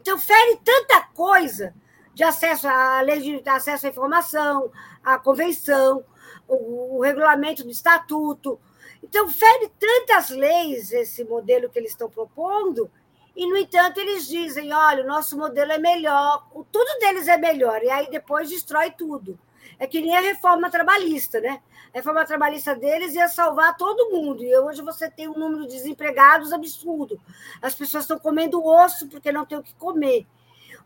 [0.00, 1.74] então fere tanta coisa
[2.14, 4.70] de acesso à lei de acesso à informação,
[5.02, 6.04] à convenção,
[6.46, 8.60] o, o regulamento do estatuto,
[9.02, 12.90] então, fere tantas leis esse modelo que eles estão propondo,
[13.34, 17.36] e, no entanto, eles dizem: olha, o nosso modelo é melhor, o tudo deles é
[17.36, 19.38] melhor, e aí depois destrói tudo.
[19.78, 21.60] É que nem a reforma trabalhista, né?
[21.92, 25.74] A reforma trabalhista deles ia salvar todo mundo, e hoje você tem um número de
[25.74, 27.20] desempregados absurdo.
[27.60, 30.26] As pessoas estão comendo osso porque não tem o que comer.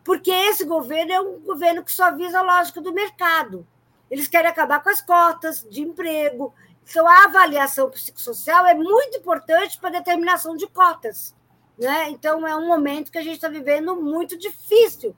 [0.03, 3.67] Porque esse governo é um governo que só visa a lógica do mercado.
[4.11, 6.55] Eles querem acabar com as cotas de emprego.
[6.89, 11.35] Então, a avaliação psicossocial é muito importante para a determinação de cotas.
[11.77, 12.11] Né?
[12.11, 15.15] Então, é um momento que a gente está vivendo muito difícil,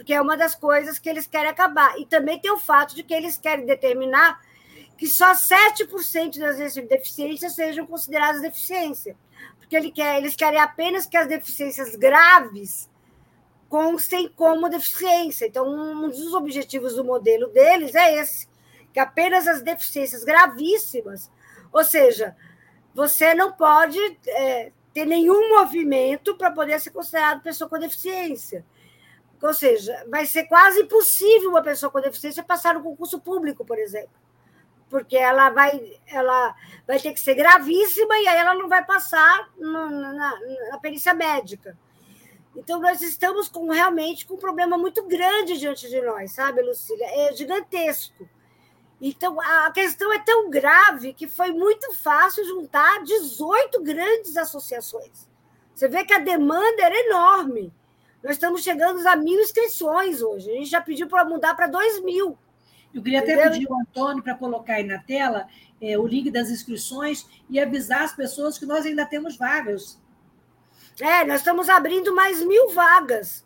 [0.00, 2.00] porque é uma das coisas que eles querem acabar.
[2.00, 4.40] E também tem o fato de que eles querem determinar
[4.96, 9.14] que só 7% das deficiências sejam consideradas deficiência.
[9.58, 12.88] Porque ele quer, eles querem apenas que as deficiências graves
[13.68, 15.44] constem como deficiência.
[15.44, 18.48] Então, um dos objetivos do modelo deles é esse,
[18.94, 21.30] que apenas as deficiências gravíssimas,
[21.70, 22.34] ou seja,
[22.94, 28.64] você não pode é, ter nenhum movimento para poder ser considerado pessoa com deficiência.
[29.42, 33.78] Ou seja, vai ser quase impossível uma pessoa com deficiência passar no concurso público, por
[33.78, 34.10] exemplo.
[34.88, 36.54] Porque ela vai, ela
[36.86, 40.38] vai ter que ser gravíssima e aí ela não vai passar no, na,
[40.70, 41.76] na perícia médica.
[42.54, 47.06] Então, nós estamos com realmente com um problema muito grande diante de nós, sabe, Lucília?
[47.06, 48.28] É gigantesco.
[49.00, 55.28] Então, a questão é tão grave que foi muito fácil juntar 18 grandes associações.
[55.74, 57.72] Você vê que a demanda era enorme.
[58.22, 60.50] Nós estamos chegando a mil inscrições hoje.
[60.50, 62.38] A gente já pediu para mudar para dois mil.
[62.92, 65.46] Eu queria até pedir ao Antônio para colocar aí na tela
[65.80, 69.98] é, o link das inscrições e avisar as pessoas que nós ainda temos vagas.
[71.00, 73.44] É, nós estamos abrindo mais mil vagas,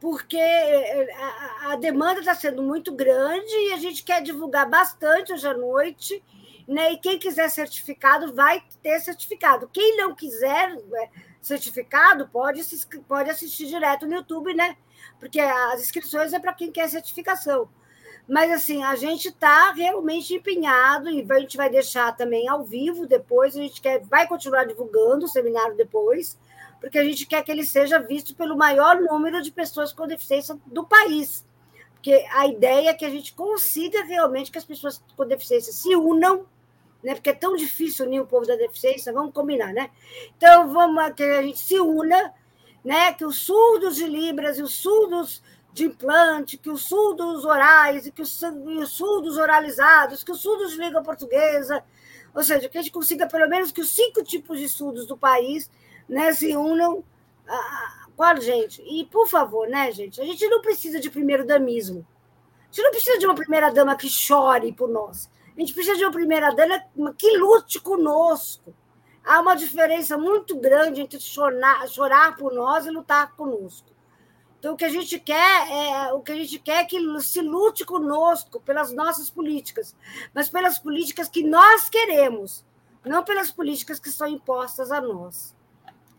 [0.00, 5.32] porque é, a, a demanda está sendo muito grande e a gente quer divulgar bastante
[5.32, 6.22] hoje à noite.
[6.66, 6.94] Né?
[6.94, 9.70] E quem quiser certificado vai ter certificado.
[9.72, 11.08] Quem não quiser né,
[11.46, 12.62] certificado pode,
[13.06, 14.76] pode assistir direto no YouTube, né?
[15.18, 17.68] Porque as inscrições é para quem quer certificação.
[18.28, 23.06] Mas assim, a gente está realmente empenhado e a gente vai deixar também ao vivo
[23.06, 23.56] depois.
[23.56, 26.36] A gente quer, vai continuar divulgando o seminário depois
[26.80, 30.56] porque a gente quer que ele seja visto pelo maior número de pessoas com deficiência
[30.66, 31.44] do país.
[31.94, 35.96] Porque a ideia é que a gente consiga realmente que as pessoas com deficiência se
[35.96, 36.46] unam,
[37.06, 37.14] né?
[37.14, 39.90] porque é tão difícil unir o povo da deficiência, vamos combinar, né?
[40.36, 42.34] Então, vamos que a gente se una,
[42.84, 43.12] né?
[43.12, 45.40] que os surdos de Libras e os surdos
[45.72, 50.72] de implante, que os surdos orais, que os, e os surdos oralizados, que os surdos
[50.72, 51.84] de língua portuguesa,
[52.34, 55.16] ou seja, que a gente consiga pelo menos que os cinco tipos de surdos do
[55.16, 55.70] país
[56.08, 57.04] né, se unam
[58.16, 58.82] com a gente.
[58.82, 60.20] E, por favor, né, gente?
[60.20, 62.04] A gente não precisa de primeiro-damismo.
[62.62, 65.30] A gente não precisa de uma primeira-dama que chore por nós.
[65.56, 66.84] A gente precisa de uma primeira-dama
[67.16, 68.74] que lute conosco.
[69.24, 73.88] Há uma diferença muito grande entre chorar, chorar por nós e lutar conosco.
[74.58, 77.40] Então, o que a gente quer é o que a gente quer é que se
[77.40, 79.94] lute conosco pelas nossas políticas,
[80.34, 82.64] mas pelas políticas que nós queremos,
[83.04, 85.54] não pelas políticas que são impostas a nós.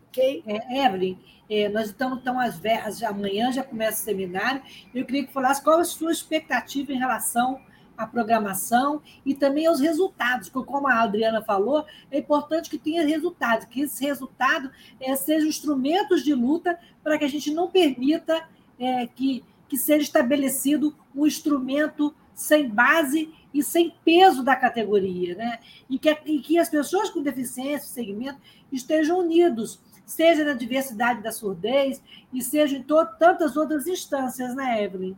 [0.08, 0.42] Ok?
[0.46, 1.18] É, Evelyn,
[1.48, 4.62] é, nós estamos então às véias, amanhã já começa o seminário.
[4.94, 7.60] Eu queria que falasse qual a sua expectativa em relação
[7.98, 13.04] à programação e também aos resultados, porque, como a Adriana falou, é importante que tenha
[13.04, 14.70] resultados, que esse resultado
[15.00, 20.04] é, sejam instrumentos de luta para que a gente não permita é, que, que seja
[20.04, 25.58] estabelecido um instrumento sem base e sem peso da categoria, né?
[25.90, 28.38] E que, e que as pessoas com deficiência, segmento,
[28.70, 35.14] estejam unidos seja na diversidade da surdez e seja em tantas outras instâncias, né, Evelyn?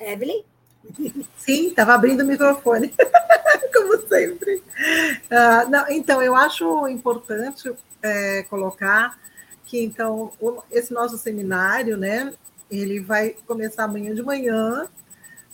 [0.00, 0.42] Evelyn?
[1.36, 2.94] Sim, estava abrindo o microfone,
[3.74, 4.56] como sempre.
[4.56, 7.72] Uh, não, então, eu acho importante
[8.02, 9.18] é, colocar
[9.64, 12.32] que, então, o, esse nosso seminário, né,
[12.70, 14.88] ele vai começar amanhã de manhã,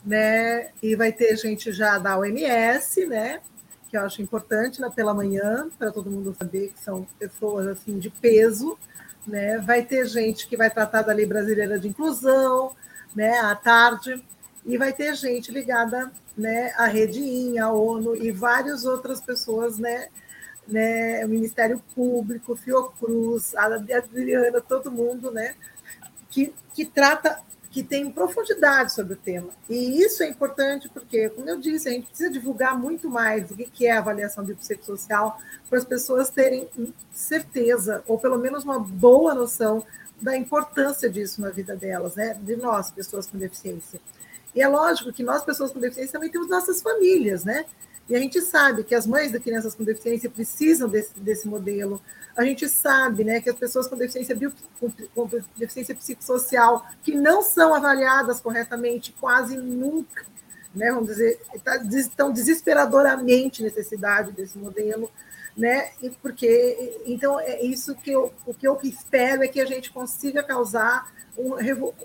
[0.04, 3.40] né, e vai ter gente já da OMS, né,
[3.88, 7.98] que eu acho importante né, pela manhã, para todo mundo saber que são pessoas assim
[7.98, 8.78] de peso.
[9.26, 9.58] Né?
[9.58, 12.74] Vai ter gente que vai tratar da Lei Brasileira de Inclusão
[13.14, 14.22] né, à tarde,
[14.64, 20.08] e vai ter gente ligada né, à Rede à ONU e várias outras pessoas, né,
[20.66, 25.54] né, o Ministério Público, Fiocruz, a Adriana, todo mundo, né,
[26.30, 27.40] que, que trata
[27.74, 29.48] que tem profundidade sobre o tema.
[29.68, 33.56] E isso é importante porque, como eu disse, a gente precisa divulgar muito mais o
[33.56, 36.68] que é a avaliação biopsicossocial para as pessoas terem
[37.12, 39.84] certeza, ou pelo menos uma boa noção
[40.22, 42.38] da importância disso na vida delas, né?
[42.40, 44.00] de nós, pessoas com deficiência.
[44.54, 47.64] E é lógico que nós, pessoas com deficiência, também temos nossas famílias, né?
[48.08, 52.00] E a gente sabe que as mães de crianças com deficiência precisam desse, desse modelo.
[52.36, 54.36] A gente sabe né, que as pessoas com deficiência,
[54.78, 60.26] com, com deficiência psicossocial, que não são avaliadas corretamente quase nunca,
[60.74, 65.10] né, vamos dizer, tá, estão desesperadoramente necessidade desse modelo.
[65.56, 65.92] Né?
[66.20, 70.42] Porque então é isso que eu, o que eu espero é que a gente consiga
[70.42, 71.54] causar um,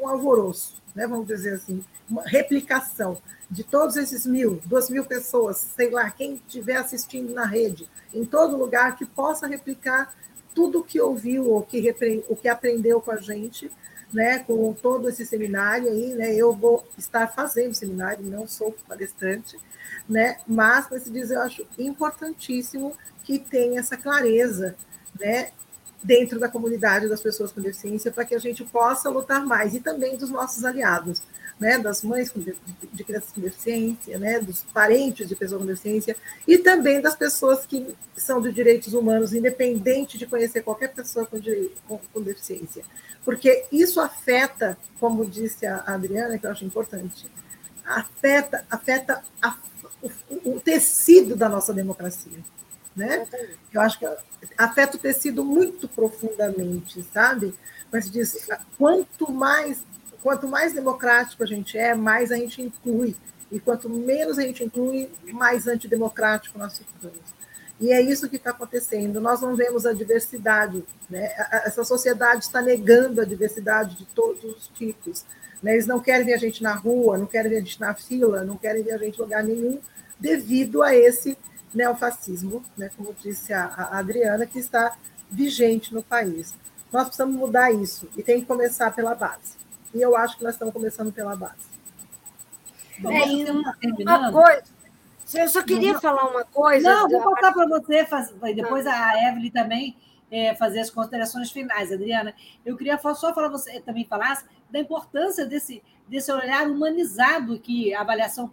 [0.01, 1.07] um alvoroço, né?
[1.07, 6.35] Vamos dizer assim, uma replicação de todos esses mil, duas mil pessoas, sei lá, quem
[6.35, 10.13] estiver assistindo na rede, em todo lugar, que possa replicar
[10.53, 11.95] tudo o que ouviu ou que,
[12.27, 13.71] o que aprendeu com a gente,
[14.13, 19.57] né, com todo esse seminário aí, né, eu vou estar fazendo seminário, não sou palestrante,
[20.07, 22.95] né, mas, como se diz, eu acho importantíssimo
[23.29, 24.75] que tenha essa clareza,
[25.19, 25.51] né,
[26.01, 29.79] dentro da comunidade das pessoas com deficiência, para que a gente possa lutar mais, e
[29.79, 31.21] também dos nossos aliados,
[31.59, 32.55] né, das mães de,
[32.91, 36.15] de crianças com deficiência, né, dos parentes de pessoas com deficiência,
[36.47, 41.39] e também das pessoas que são de direitos humanos, independente de conhecer qualquer pessoa com,
[41.87, 42.83] com, com deficiência.
[43.23, 47.29] Porque isso afeta, como disse a Adriana, que eu acho importante,
[47.85, 49.55] afeta, afeta a,
[50.01, 52.39] o, o tecido da nossa democracia.
[52.99, 53.25] Né?
[53.73, 54.05] Eu acho que
[54.57, 57.55] afeta o tecido muito profundamente, sabe?
[57.89, 58.47] Mas diz,
[58.77, 59.83] quanto mais
[60.21, 63.15] quanto mais democrático a gente é, mais a gente inclui.
[63.49, 67.39] E quanto menos a gente inclui, mais antidemocrático nós ficamos.
[67.79, 69.21] E é isso que está acontecendo.
[69.21, 70.83] Nós não vemos a diversidade.
[71.09, 71.33] Né?
[71.65, 75.23] Essa sociedade está negando a diversidade de todos os tipos.
[75.63, 75.73] Né?
[75.73, 78.43] Eles não querem ver a gente na rua, não querem ver a gente na fila,
[78.43, 79.79] não querem ver a gente em lugar nenhum,
[80.19, 81.37] devido a esse
[81.73, 82.89] neofascismo, né?
[82.95, 84.95] como disse a, a Adriana, que está
[85.29, 86.55] vigente no país.
[86.91, 89.57] Nós precisamos mudar isso e tem que começar pela base.
[89.93, 91.69] E eu acho que nós estamos começando pela base.
[93.03, 94.63] é, uma, uma coisa.
[95.33, 96.89] Eu só queria não, falar uma coisa.
[96.89, 98.07] Não, vou passar para você,
[98.55, 99.95] depois a Evelyn também
[100.31, 102.33] é, fazer as considerações finais, Adriana.
[102.65, 108.01] Eu queria só falar você também falasse da importância desse, desse olhar humanizado que a
[108.01, 108.51] avaliação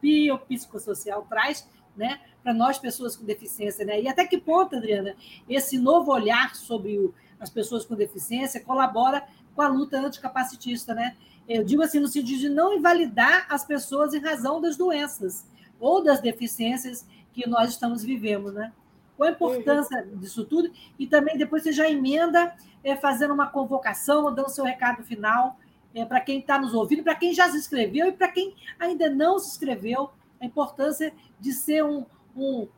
[0.00, 1.68] biopsicossocial traz
[1.98, 3.84] né, para nós, pessoas com deficiência.
[3.84, 4.00] Né?
[4.02, 5.14] E até que ponto, Adriana,
[5.48, 9.24] esse novo olhar sobre o, as pessoas com deficiência colabora
[9.54, 11.16] com a luta anticapacitista, né?
[11.48, 15.46] Eu digo assim, no sentido de não invalidar as pessoas em razão das doenças
[15.80, 18.72] ou das deficiências que nós estamos vivendo, né?
[19.16, 20.18] Qual a importância uhum.
[20.18, 20.70] disso tudo?
[20.96, 25.58] E também depois você já emenda é, fazendo uma convocação, dando seu recado final
[25.94, 29.10] é, para quem está nos ouvindo, para quem já se inscreveu e para quem ainda
[29.10, 32.04] não se inscreveu, a importância de ser um,
[32.36, 32.68] um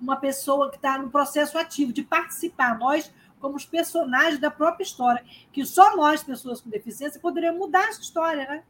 [0.00, 2.78] uma pessoa que está no processo ativo, de participar.
[2.78, 7.88] Nós, como os personagens da própria história, que só nós, pessoas com deficiência, poderíamos mudar
[7.88, 8.62] essa história, né?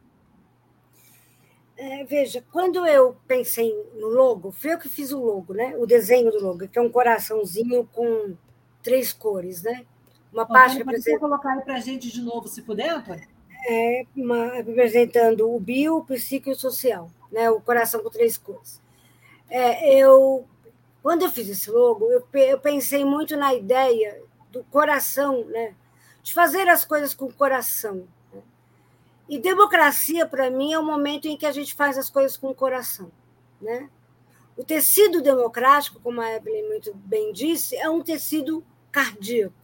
[1.77, 5.75] É, veja, quando eu pensei no logo, foi eu que fiz o logo, né?
[5.77, 8.35] O desenho do logo, que é um coraçãozinho com
[8.83, 9.85] três cores, né?
[10.33, 11.19] Uma Bom, parte representando.
[11.21, 13.25] colocar para a gente de novo, se puder, Antônio?
[13.67, 17.49] É, uma, representando o bio, o psíquico e o social, né?
[17.49, 18.81] O coração com três cores.
[19.49, 20.47] É, eu,
[21.01, 24.21] quando eu fiz esse logo, eu, eu pensei muito na ideia
[24.51, 25.75] do coração, né?
[26.29, 28.07] de fazer as coisas com o coração.
[28.31, 28.41] Né?
[29.27, 32.49] E democracia, para mim, é o momento em que a gente faz as coisas com
[32.49, 33.11] o coração.
[33.61, 33.89] Né?
[34.55, 39.55] O tecido democrático, como a Evelyn muito bem disse, é um tecido cardíaco.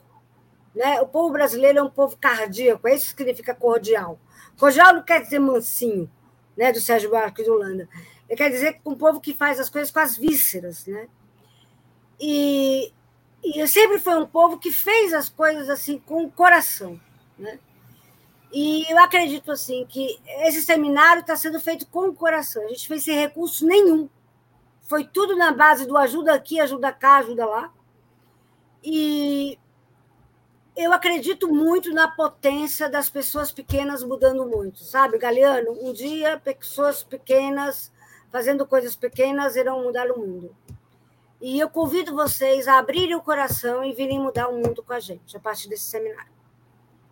[0.73, 0.99] Né?
[1.01, 4.19] O povo brasileiro é um povo cardíaco, é isso que significa cordial.
[4.57, 6.09] Cordial não quer dizer mansinho,
[6.57, 7.87] né, do Sérgio Buarque de Holanda.
[8.27, 10.85] Ele quer dizer um povo que faz as coisas com as vísceras.
[10.87, 11.07] Né?
[12.19, 12.93] E
[13.45, 16.99] e sempre foi um povo que fez as coisas assim com o coração,
[17.37, 17.59] né?
[18.51, 22.65] E eu acredito assim que esse seminário está sendo feito com o coração.
[22.65, 24.09] A gente fez sem recurso nenhum.
[24.81, 27.71] Foi tudo na base do ajuda aqui, ajuda cá, ajuda lá.
[28.83, 29.59] E
[30.75, 35.71] eu acredito muito na potência das pessoas pequenas mudando muito, sabe, Galeano?
[35.71, 37.91] Um dia, pessoas pequenas
[38.31, 40.53] fazendo coisas pequenas irão mudar o mundo.
[41.39, 44.99] E eu convido vocês a abrirem o coração e virem mudar o mundo com a
[44.99, 46.33] gente, a partir desse seminário.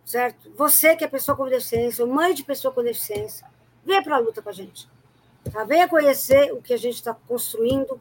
[0.04, 0.50] Certo?
[0.54, 3.46] Você que é pessoa com deficiência, mãe de pessoa com deficiência,
[3.82, 4.86] venha para a luta com a gente.
[5.50, 5.64] Tá?
[5.64, 7.98] Venha conhecer o que a gente está construindo.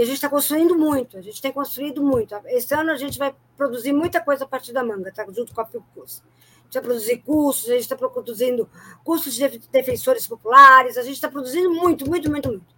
[0.00, 2.34] E a gente está construindo muito, a gente tem construído muito.
[2.46, 5.26] Esse ano a gente vai produzir muita coisa a partir da manga, tá?
[5.30, 6.22] junto com a Fiocruz.
[6.24, 8.66] A gente vai produzir cursos, a gente está produzindo
[9.04, 12.74] cursos de defensores populares, a gente está produzindo muito, muito, muito, muito.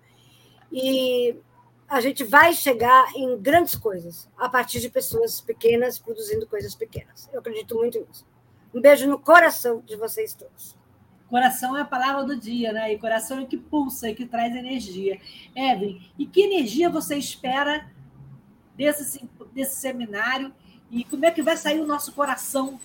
[0.72, 1.36] E
[1.88, 7.30] a gente vai chegar em grandes coisas a partir de pessoas pequenas produzindo coisas pequenas.
[7.32, 8.26] Eu acredito muito nisso.
[8.74, 10.76] Um beijo no coração de vocês todos.
[11.32, 12.92] Coração é a palavra do dia, né?
[12.92, 15.18] E coração é que pulsa e que traz energia.
[15.56, 17.90] Evelyn, e que energia você espera
[18.76, 20.52] desse, desse seminário?
[20.90, 22.78] E como é que vai sair o nosso coração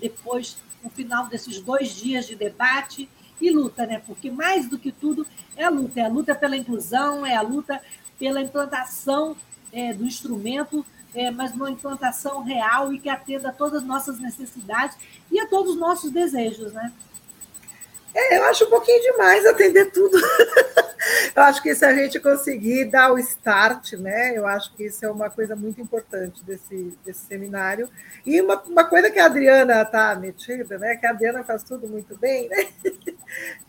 [0.00, 3.08] depois, no final desses dois dias de debate
[3.40, 4.02] e luta, né?
[4.04, 5.24] Porque mais do que tudo
[5.56, 7.80] é a luta, é a luta pela inclusão, é a luta
[8.18, 9.36] pela implantação
[9.72, 10.84] é, do instrumento,
[11.14, 14.98] é, mas numa implantação real e que atenda a todas as nossas necessidades
[15.30, 16.92] e a todos os nossos desejos, né?
[18.14, 20.18] É, eu acho um pouquinho demais atender tudo.
[21.34, 24.36] eu acho que se a gente conseguir dar o start, né?
[24.36, 27.88] Eu acho que isso é uma coisa muito importante desse, desse seminário.
[28.24, 30.96] E uma, uma coisa que a Adriana está metida, né?
[30.96, 32.68] Que a Adriana faz tudo muito bem, né?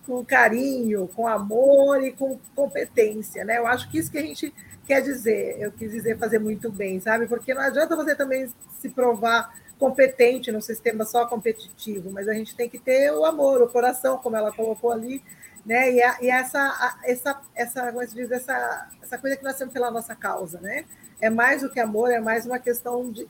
[0.05, 3.57] com carinho, com amor e com competência, né?
[3.57, 4.53] Eu acho que isso que a gente
[4.85, 7.27] quer dizer, eu quis dizer fazer muito bem, sabe?
[7.27, 9.53] Porque não adianta você também se provar
[9.83, 14.17] competente no sistema só competitivo, mas a gente tem que ter o amor, o coração,
[14.17, 15.21] como ela colocou ali,
[15.65, 15.91] né?
[15.91, 19.57] E, a, e essa, a, essa, essa, como se diz, essa, essa coisa que nós
[19.57, 20.85] temos pela nossa causa, né?
[21.19, 23.27] É mais do que amor, é mais uma questão de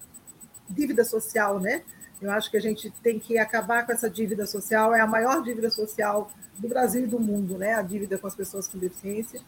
[0.69, 1.81] dívida social, né?
[2.21, 5.41] Eu acho que a gente tem que acabar com essa dívida social, é a maior
[5.41, 6.29] dívida social
[6.59, 7.73] do Brasil e do mundo, né?
[7.73, 9.41] A dívida com as pessoas com deficiência,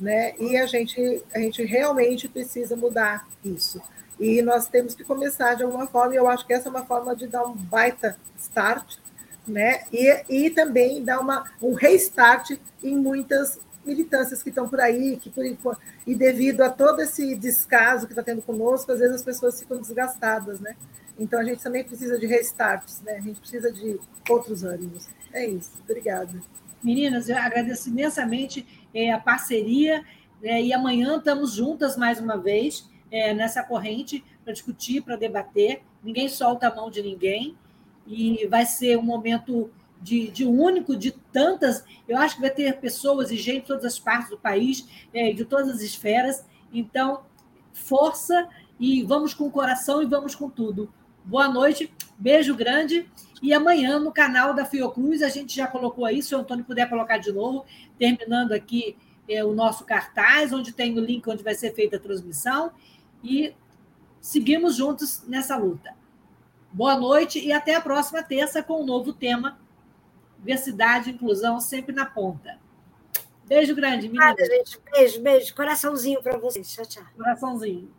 [0.00, 0.34] né?
[0.38, 3.80] E a gente, a gente realmente precisa mudar isso.
[4.18, 6.84] E nós temos que começar de alguma forma, e eu acho que essa é uma
[6.84, 8.96] forma de dar um baita start,
[9.46, 9.82] né?
[9.92, 15.30] E, e também dar uma, um restart em muitas militâncias que estão por aí, que
[15.30, 19.58] por, e devido a todo esse descaso que está tendo conosco, às vezes as pessoas
[19.58, 20.76] ficam desgastadas, né?
[21.18, 23.12] Então a gente também precisa de restarts, né?
[23.12, 23.98] A gente precisa de
[24.28, 25.08] outros ânimos.
[25.32, 25.72] É isso.
[25.82, 26.40] Obrigada.
[26.82, 30.04] Meninas, eu agradeço imensamente é, a parceria
[30.42, 35.82] é, e amanhã estamos juntas mais uma vez é, nessa corrente para discutir, para debater.
[36.02, 37.56] Ninguém solta a mão de ninguém
[38.06, 39.70] e vai ser um momento
[40.00, 41.84] de, de único, de tantas.
[42.08, 45.32] Eu acho que vai ter pessoas e gente de todas as partes do país, é,
[45.32, 46.44] de todas as esferas.
[46.72, 47.22] Então,
[47.72, 50.92] força e vamos com o coração e vamos com tudo.
[51.24, 53.08] Boa noite, beijo grande.
[53.42, 56.88] E amanhã no canal da Fiocruz, a gente já colocou aí, se o Antônio puder
[56.88, 57.64] colocar de novo,
[57.98, 58.96] terminando aqui
[59.28, 62.72] é, o nosso cartaz, onde tem o link onde vai ser feita a transmissão
[63.22, 63.54] e
[64.20, 65.94] seguimos juntos nessa luta.
[66.72, 69.58] Boa noite e até a próxima terça com um novo tema.
[70.38, 72.58] Diversidade e inclusão sempre na ponta.
[73.44, 74.34] Beijo grande, menina.
[74.38, 74.78] gente.
[74.92, 75.54] Beijo, beijo.
[75.54, 76.72] Coraçãozinho para vocês.
[76.72, 77.04] Tchau, tchau.
[77.16, 77.90] Coraçãozinho.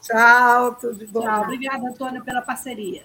[0.00, 1.20] Tchau, tudo de bom.
[1.20, 1.42] Tchau.
[1.42, 3.04] Obrigada, Antônio, pela parceria.